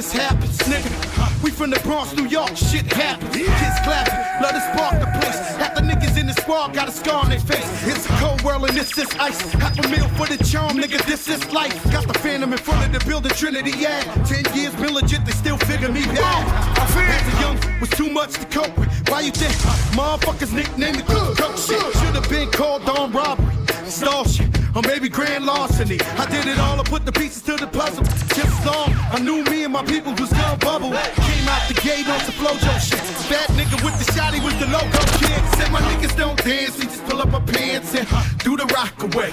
or 0.09 0.17
mishaps, 0.17 0.57
nigga. 0.67 1.43
We 1.43 1.51
from 1.51 1.69
the 1.69 1.79
Bronx, 1.79 2.15
New 2.15 2.27
York, 2.27 2.55
shit 2.55 2.85
happens. 2.91 3.35
Kids 3.35 3.79
clapping, 3.83 4.41
let 4.41 4.55
us 4.55 4.63
spark 4.73 4.99
the 4.99 5.07
place. 5.19 5.39
Half 5.57 5.75
the 5.75 5.81
niggas 5.81 6.19
in 6.19 6.27
the 6.27 6.33
squad 6.33 6.73
got 6.73 6.87
a 6.87 6.91
scar 6.91 7.23
on 7.23 7.29
their 7.29 7.39
face. 7.39 7.67
It's 7.87 8.05
a 8.05 8.09
cold 8.19 8.41
world 8.43 8.65
and 8.67 8.77
this 8.77 8.97
is 8.97 9.07
ice. 9.19 9.39
Half 9.53 9.79
a 9.79 9.87
meal 9.87 10.07
for 10.09 10.27
the 10.27 10.43
charm, 10.43 10.77
nigga, 10.77 11.03
this 11.05 11.27
is 11.27 11.51
life. 11.51 11.83
Got 11.91 12.07
the 12.07 12.17
phantom 12.19 12.51
in 12.51 12.59
front 12.59 12.85
of 12.85 12.99
the 12.99 13.05
building, 13.07 13.31
Trinity, 13.31 13.71
yeah. 13.77 14.01
Ten 14.25 14.43
years 14.55 14.75
been 14.75 14.93
legit, 14.93 15.25
they 15.25 15.31
still 15.31 15.57
figure 15.57 15.91
me 15.91 16.03
bad. 16.05 16.43
As 16.77 16.95
a 16.95 17.41
young, 17.41 17.79
was 17.79 17.89
too 17.89 18.09
much 18.09 18.33
to 18.33 18.45
cope 18.45 18.77
with. 18.77 18.89
Why 19.09 19.21
you 19.21 19.31
think 19.31 19.53
motherfuckers 19.95 20.53
nicknamed 20.53 20.99
the 20.99 21.03
cook? 21.03 21.37
Shit 21.57 21.81
should 21.99 22.15
have 22.15 22.29
been 22.29 22.49
called 22.51 22.87
on 22.89 23.11
robbery. 23.11 23.55
Stall 23.85 24.23
shit, 24.25 24.58
or 24.75 24.81
maybe 24.83 25.09
grand 25.09 25.45
larceny. 25.45 25.99
I 26.17 26.25
did 26.29 26.47
it 26.47 26.59
all, 26.59 26.79
I 26.79 26.83
put 26.83 27.05
the 27.05 27.11
pieces 27.11 27.41
to 27.43 27.55
the 27.55 27.67
puzzle. 27.67 28.03
Just 28.35 28.65
long, 28.65 28.93
I 29.11 29.19
knew 29.19 29.43
me 29.45 29.63
and 29.63 29.73
my 29.73 29.83
people 29.83 30.13
was 30.13 30.31
gonna 30.31 30.57
bubble. 30.57 30.89
Came 30.89 31.47
out 31.47 31.67
the 31.67 31.75
gate 31.81 32.07
on 32.07 32.19
some 32.21 32.35
Flo-Jo 32.35 32.77
shit. 32.79 32.99
Bad 33.29 33.49
nigga 33.57 33.83
with 33.83 33.97
the 33.99 34.11
shotty 34.11 34.43
was 34.43 34.55
the 34.59 34.67
logo 34.67 35.01
kid. 35.19 35.41
Said 35.57 35.71
my 35.71 35.81
niggas 35.81 36.15
don't 36.17 36.37
dance, 36.43 36.77
we 36.77 36.85
just 36.85 37.03
pull 37.05 37.21
up 37.21 37.33
our 37.33 37.41
pants 37.41 37.95
and 37.95 38.07
do 38.39 38.55
the 38.57 38.65
rock 38.73 38.95
away. 39.03 39.31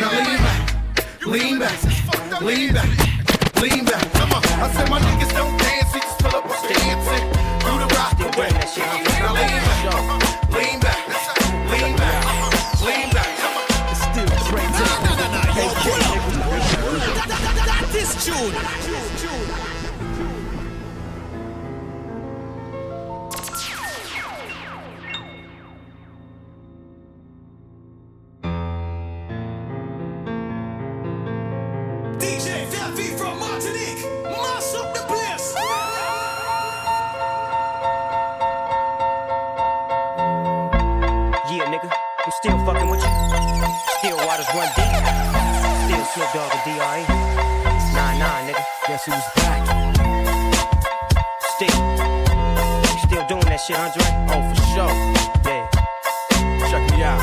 Now 0.00 0.10
lean 0.12 0.38
back, 0.38 0.62
lean 1.26 1.58
back, 1.58 2.40
lean 2.42 2.74
back, 2.74 2.90
lean 3.62 3.84
back. 3.84 4.12
Come 4.12 4.32
on, 4.32 4.42
I 4.44 4.70
said 4.74 4.90
my 4.90 5.00
niggas 5.00 5.32
don't 5.32 5.56
dance, 5.58 5.94
we 5.94 6.00
just 6.00 6.18
pull 6.18 6.36
up 6.36 6.44
our 6.44 6.62
pants 6.68 7.08
and 7.16 7.24
do 7.66 7.72
the 7.82 7.88
rock 7.94 8.18
away. 8.20 8.50
Now 9.20 9.32
lean 9.34 9.62
back, 9.66 10.45
what 18.56 18.64
I. 18.64 19.05
who's 49.06 49.28
back? 49.36 49.62
Still. 51.54 51.78
Still 53.06 53.24
doing 53.30 53.46
that 53.46 53.60
shit, 53.62 53.78
Andre? 53.78 54.02
Oh, 54.26 54.42
for 54.50 54.58
sure. 54.74 54.94
Yeah. 55.46 55.70
Check 56.66 56.82
me 56.90 57.02
out. 57.06 57.22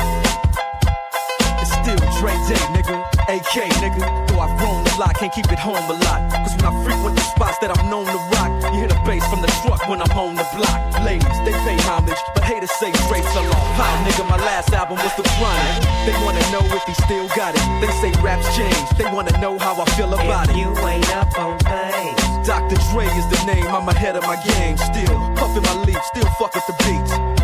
It's 1.60 1.72
still 1.76 2.00
Dre 2.16 2.32
Day, 2.48 2.64
nigga. 2.72 3.04
AK, 3.28 3.68
nigga. 3.84 4.00
Though 4.28 4.40
I've 4.40 4.56
grown 4.58 4.80
a 4.80 4.96
lot, 4.98 5.14
can't 5.16 5.32
keep 5.32 5.52
it 5.52 5.58
home 5.58 5.76
a 5.76 5.96
lot. 6.08 6.32
Cause 6.32 6.56
when 6.56 6.64
I 6.64 6.84
frequent 6.84 7.16
the 7.16 7.22
spots 7.22 7.58
that 7.60 7.76
I'm 7.76 7.90
known 7.90 8.06
to 8.06 8.18
rock, 8.32 8.50
you 8.74 8.80
hear 8.80 8.88
the 8.88 8.98
bass 9.06 9.22
from 9.30 9.40
the 9.40 9.50
truck 9.62 9.86
when 9.88 10.02
I'm 10.02 10.10
on 10.18 10.34
the 10.34 10.46
block. 10.56 10.78
Ladies, 11.06 11.38
they 11.46 11.54
pay 11.62 11.78
homage, 11.86 12.18
but 12.34 12.42
haters 12.42 12.72
say 12.72 12.90
Dre 13.06 13.22
fell 13.22 13.46
off. 13.46 13.70
How, 13.78 13.94
nigga, 14.02 14.28
my 14.28 14.36
last 14.36 14.72
album 14.72 14.98
was 14.98 15.14
The 15.14 15.22
Chronic. 15.38 15.82
They 16.06 16.14
wanna 16.24 16.42
know 16.50 16.62
if 16.74 16.82
he 16.84 16.94
still 17.06 17.28
got 17.38 17.54
it. 17.54 17.62
They 17.80 17.90
say 18.02 18.10
raps 18.20 18.44
change, 18.56 18.88
they 18.98 19.06
wanna 19.06 19.36
know 19.38 19.58
how 19.58 19.80
I 19.80 19.84
feel 19.96 20.12
about 20.12 20.50
it. 20.50 20.56
You 20.56 20.74
ain't 20.86 21.08
up 21.14 21.30
on 21.38 21.58
things. 21.58 22.46
Dr. 22.46 22.76
Dre 22.90 23.06
is 23.06 23.26
the 23.30 23.40
name, 23.46 23.66
I'm 23.68 23.88
ahead 23.88 24.16
of 24.16 24.24
my 24.24 24.36
game. 24.42 24.76
Still 24.76 25.16
puffin' 25.36 25.62
my 25.62 25.74
leaf, 25.84 26.02
still 26.12 26.28
fuck 26.38 26.54
with 26.54 26.66
the 26.66 26.76
beats. 26.84 27.43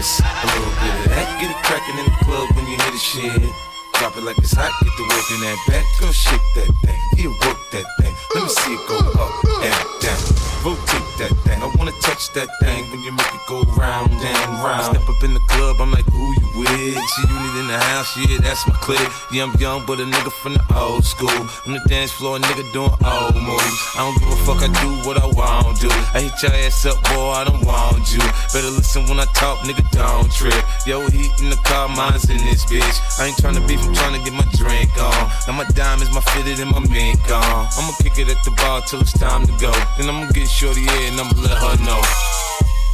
this, 0.00 0.20
a 0.20 0.46
little 0.56 0.72
bit 0.80 0.94
of 0.96 1.04
that. 1.12 1.26
Get 1.40 1.50
it 1.52 1.60
crackin' 1.60 1.98
in 2.00 2.06
the 2.08 2.16
club 2.24 2.48
when 2.56 2.64
you 2.66 2.76
hear 2.80 2.92
the 2.92 2.98
shit. 2.98 3.52
Drop 4.00 4.16
it 4.16 4.24
like 4.24 4.38
it's 4.38 4.56
hot, 4.56 4.72
get 4.80 4.92
the 4.96 5.04
work 5.12 5.28
in 5.28 5.40
that 5.44 5.58
back. 5.68 5.84
Go 6.00 6.08
shake 6.10 6.48
that 6.56 6.72
thing, 6.84 7.00
yeah, 7.20 7.28
work 7.44 7.60
that 7.72 7.86
thing. 8.00 8.14
Let 8.34 8.44
me 8.44 8.48
see 8.48 8.74
it 8.80 8.88
go 8.88 8.96
up 8.96 9.44
and 9.60 9.76
down. 10.00 10.20
Rotate 10.64 11.09
that 11.20 11.36
thing. 11.44 11.60
I 11.60 11.68
wanna 11.76 11.92
touch 12.00 12.32
that 12.32 12.48
thing 12.60 12.88
when 12.90 13.00
you 13.04 13.12
make 13.12 13.28
it 13.28 13.44
go 13.46 13.60
round 13.76 14.10
and 14.10 14.48
round. 14.64 14.84
Step 14.88 15.04
up 15.04 15.22
in 15.22 15.34
the 15.34 15.44
club, 15.52 15.76
I'm 15.80 15.92
like, 15.92 16.08
who 16.08 16.24
you 16.40 16.48
with? 16.56 16.96
See 16.96 17.28
you 17.28 17.36
need 17.36 17.56
in 17.60 17.68
the 17.68 17.78
house, 17.78 18.16
yeah, 18.16 18.38
that's 18.40 18.66
my 18.66 18.74
clique. 18.80 19.12
Yeah, 19.30 19.44
I'm 19.44 19.54
young, 19.60 19.84
but 19.84 20.00
a 20.00 20.04
nigga 20.04 20.32
from 20.40 20.54
the 20.54 20.64
old 20.74 21.04
school. 21.04 21.40
On 21.66 21.72
the 21.76 21.82
dance 21.88 22.10
floor, 22.10 22.36
a 22.36 22.40
nigga 22.40 22.64
doing 22.72 22.96
old 23.04 23.36
moves. 23.36 23.78
I 23.96 24.00
don't 24.00 24.16
give 24.16 24.32
a 24.32 24.40
fuck, 24.48 24.60
I 24.64 24.72
do 24.80 24.88
what 25.06 25.20
I 25.20 25.26
want 25.28 25.76
to. 25.84 25.92
I 26.16 26.24
hit 26.24 26.40
your 26.42 26.52
ass 26.64 26.86
up, 26.86 26.96
boy, 27.12 27.36
I 27.36 27.44
don't 27.44 27.64
want 27.68 28.08
you. 28.08 28.24
Better 28.56 28.72
listen 28.72 29.04
when 29.04 29.20
I 29.20 29.28
talk, 29.36 29.60
nigga, 29.68 29.84
don't 29.92 30.32
trip. 30.32 30.56
Yo, 30.88 31.04
heat 31.12 31.32
in 31.44 31.50
the 31.50 31.60
car, 31.68 31.88
mine's 31.88 32.28
in 32.30 32.40
this 32.48 32.64
bitch. 32.64 32.96
I 33.20 33.28
ain't 33.28 33.36
tryna 33.36 33.66
beef, 33.68 33.84
I'm 33.84 33.92
tryna 33.92 34.24
get 34.24 34.32
my 34.32 34.48
drink 34.56 34.90
on. 34.96 35.28
Now 35.46 35.52
my 35.52 35.68
diamonds, 35.76 36.12
my 36.14 36.24
fitted, 36.32 36.60
and 36.60 36.70
my 36.72 36.80
mink 36.88 37.20
on. 37.30 37.68
I'ma 37.76 37.92
kick 38.00 38.16
it 38.16 38.32
at 38.32 38.40
the 38.44 38.52
bar 38.56 38.80
till 38.88 39.00
it's 39.00 39.12
time 39.12 39.44
to 39.44 39.52
go. 39.60 39.72
Then 39.98 40.08
I'ma 40.08 40.32
get 40.32 40.48
shorty 40.48 40.80
in 40.80 41.09
and 41.10 41.20
I'ma 41.20 41.34
let 41.42 41.58
her 41.58 41.76
know. 41.84 42.00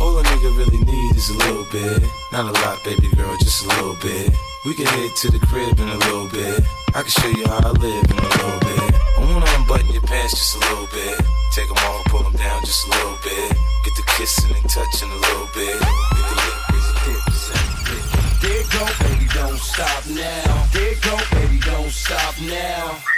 All 0.01 0.19
a 0.19 0.23
nigga 0.25 0.49
really 0.57 0.81
need 0.81 1.17
is 1.17 1.29
a 1.29 1.37
little 1.37 1.67
bit. 1.71 2.03
Not 2.33 2.49
a 2.49 2.53
lot, 2.65 2.83
baby 2.85 3.09
girl, 3.15 3.37
just 3.39 3.65
a 3.65 3.69
little 3.69 3.97
bit. 4.01 4.33
We 4.65 4.75
can 4.75 4.87
head 4.87 5.11
to 5.23 5.31
the 5.31 5.39
crib 5.39 5.79
in 5.79 5.89
a 5.89 5.99
little 6.09 6.29
bit. 6.29 6.65
I 6.95 7.03
can 7.05 7.13
show 7.13 7.29
you 7.29 7.47
how 7.47 7.61
I 7.61 7.73
live 7.77 8.05
in 8.09 8.19
a 8.19 8.29
little 8.37 8.61
bit. 8.61 8.89
I 9.17 9.21
wanna 9.21 9.47
unbutton 9.57 9.93
your 9.93 10.03
pants 10.03 10.33
just 10.33 10.57
a 10.57 10.61
little 10.61 10.89
bit. 10.89 11.21
Take 11.53 11.69
them 11.69 11.79
off, 11.89 12.05
pull 12.07 12.23
them 12.23 12.37
down 12.37 12.65
just 12.65 12.87
a 12.87 12.91
little 12.91 13.19
bit. 13.23 13.53
Get 13.85 13.95
the 13.97 14.05
kissing 14.17 14.57
and 14.57 14.69
touching 14.69 15.11
a 15.13 15.21
little 15.27 15.49
bit. 15.53 15.77
Get 15.77 16.27
the 16.31 16.37
lip, 16.41 16.57
get 16.73 16.85
the 16.89 17.11
lips, 17.13 17.43
There 18.41 18.65
go, 18.73 18.85
baby, 19.05 19.27
don't 19.33 19.61
stop 19.61 20.03
now. 20.09 20.67
There 20.73 20.97
go, 21.05 21.15
baby, 21.37 21.59
don't 21.61 21.93
stop 21.93 22.35
now. 22.41 23.16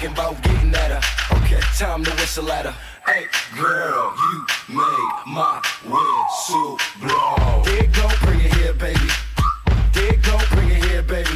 thinking 0.00 0.16
about 0.16 0.42
getting 0.42 0.74
at 0.74 0.90
her. 0.90 1.36
Okay, 1.36 1.60
time 1.76 2.04
to 2.04 2.10
whistle 2.12 2.50
at 2.50 2.66
her. 2.66 2.74
Hey, 3.06 3.26
girl, 3.54 4.14
you 4.16 4.46
made 4.68 5.12
my 5.26 5.60
whistle 5.84 6.78
blow. 7.00 7.62
There 7.64 7.86
go, 7.88 8.08
bring 8.22 8.40
it 8.40 8.54
here, 8.54 8.72
baby. 8.74 9.08
There 9.92 10.16
go, 10.22 10.38
bring 10.50 10.70
it 10.70 10.84
here, 10.84 11.02
baby. 11.02 11.30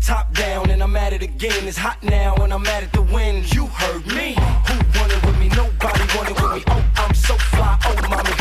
Top 0.00 0.32
down, 0.34 0.70
and 0.70 0.82
I'm 0.82 0.96
at 0.96 1.12
it 1.12 1.22
again. 1.22 1.66
It's 1.66 1.78
hot 1.78 2.02
now, 2.02 2.34
and 2.36 2.52
I'm 2.52 2.66
at 2.66 2.84
it 2.84 2.92
to 2.94 3.02
win. 3.02 3.44
You 3.52 3.66
heard 3.66 4.06
me. 4.06 4.34
Who 4.34 4.98
wanted 4.98 5.24
with 5.26 5.38
me? 5.38 5.48
Nobody 5.48 6.04
wanted 6.16 6.40
with 6.40 6.52
me. 6.54 6.62
Oh, 6.68 6.84
I'm 6.96 7.14
so 7.14 7.34
fly. 7.36 7.78
Oh, 7.84 8.08
mommy. 8.08 8.31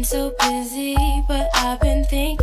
been 0.00 0.04
so 0.06 0.32
busy, 0.38 0.96
but 1.28 1.50
I've 1.54 1.78
been 1.78 2.04
thinking. 2.06 2.39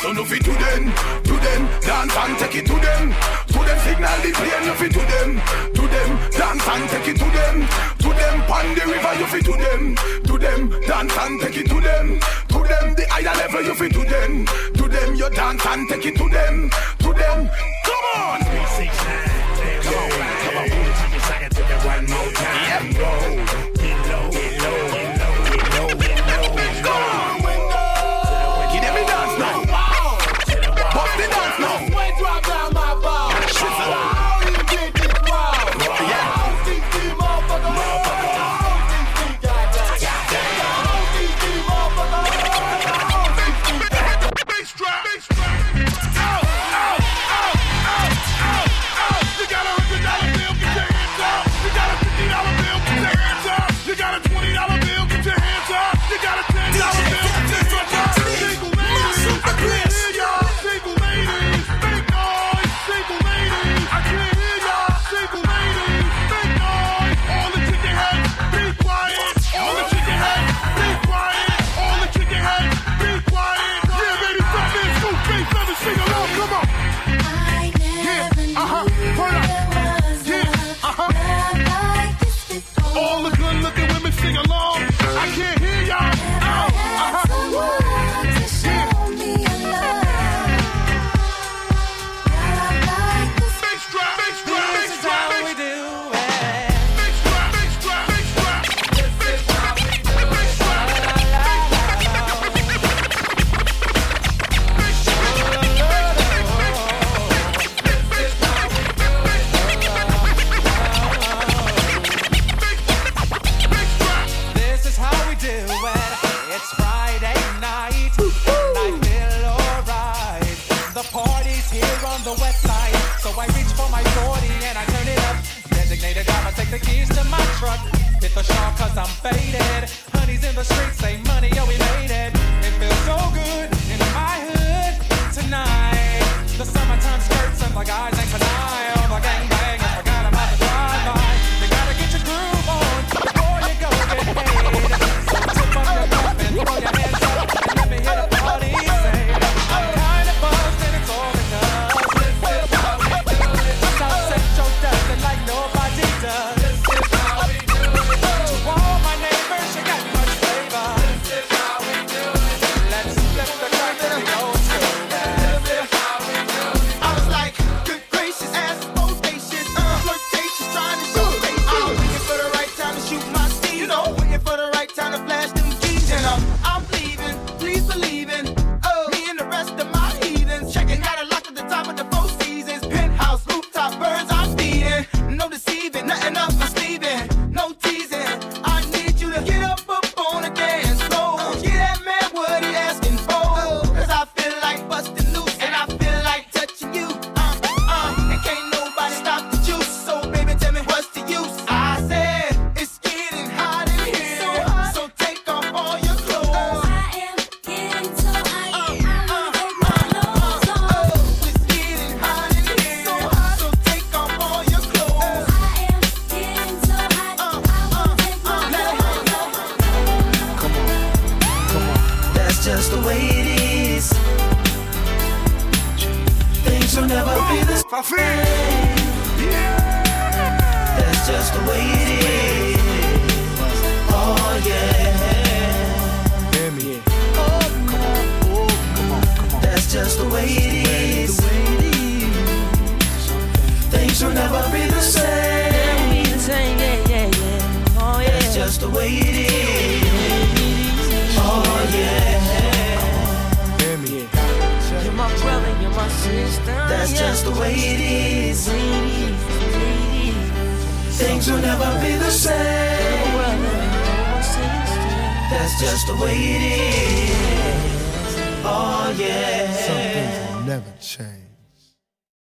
So 0.00 0.12
no 0.12 0.24
fit 0.24 0.42
to 0.44 0.50
them, 0.50 0.92
to 1.24 1.34
them 1.44 1.68
Dance 1.82 2.16
and 2.16 2.38
take 2.38 2.56
it 2.56 2.66
to 2.66 2.72
them 2.72 3.12
To 3.52 3.58
them 3.60 3.78
signal 3.84 4.16
the 4.24 4.32
plane 4.32 4.66
No 4.66 4.74
fit 4.74 4.92
to 4.92 4.98
them, 4.98 5.30
to 5.74 5.82
them 5.92 6.30
Dance 6.30 6.68
and 6.68 6.88
take 6.88 7.08
it 7.08 7.16
to 7.18 7.28
them 7.28 7.68
To 7.98 8.08
them 8.08 8.40
pon 8.48 8.74
the 8.74 8.84
river 8.88 9.14
You 9.20 9.26
fit 9.26 9.44
to 9.44 9.52
them, 9.52 9.96
to 10.24 10.38
them 10.38 10.70
Dance 10.88 11.16
and 11.20 11.40
take 11.42 11.56
it 11.58 11.68
to 11.68 11.80
them 11.82 12.18
To 12.48 12.58
them 12.64 12.94
the 12.96 13.06
higher 13.10 13.36
level 13.36 13.62
You 13.62 13.74
fit 13.74 13.92
to 13.92 14.04
them, 14.04 14.46
to 14.72 14.88
them 14.88 15.14
You 15.16 15.28
dance 15.30 15.66
and 15.66 15.86
take 15.86 16.06
it 16.06 16.16
to 16.16 16.28
them 16.30 16.70
To 17.00 17.12
them 17.12 17.50
Come 17.84 18.04
on! 18.16 18.40
Three, 18.40 18.66
six, 18.80 18.96
nine, 19.04 19.28
ten, 19.60 19.82
come 19.82 19.94
on, 19.94 20.10
come 20.10 20.56
on, 20.56 20.68
come 20.70 20.80
on, 20.80 21.20
take 21.28 21.42
it, 21.42 21.52
take 21.52 21.70
it, 21.70 21.84
one 21.84 22.06
more 22.08 22.32
time. 22.32 22.94
Yep. 22.96 23.64
Go. 23.64 23.69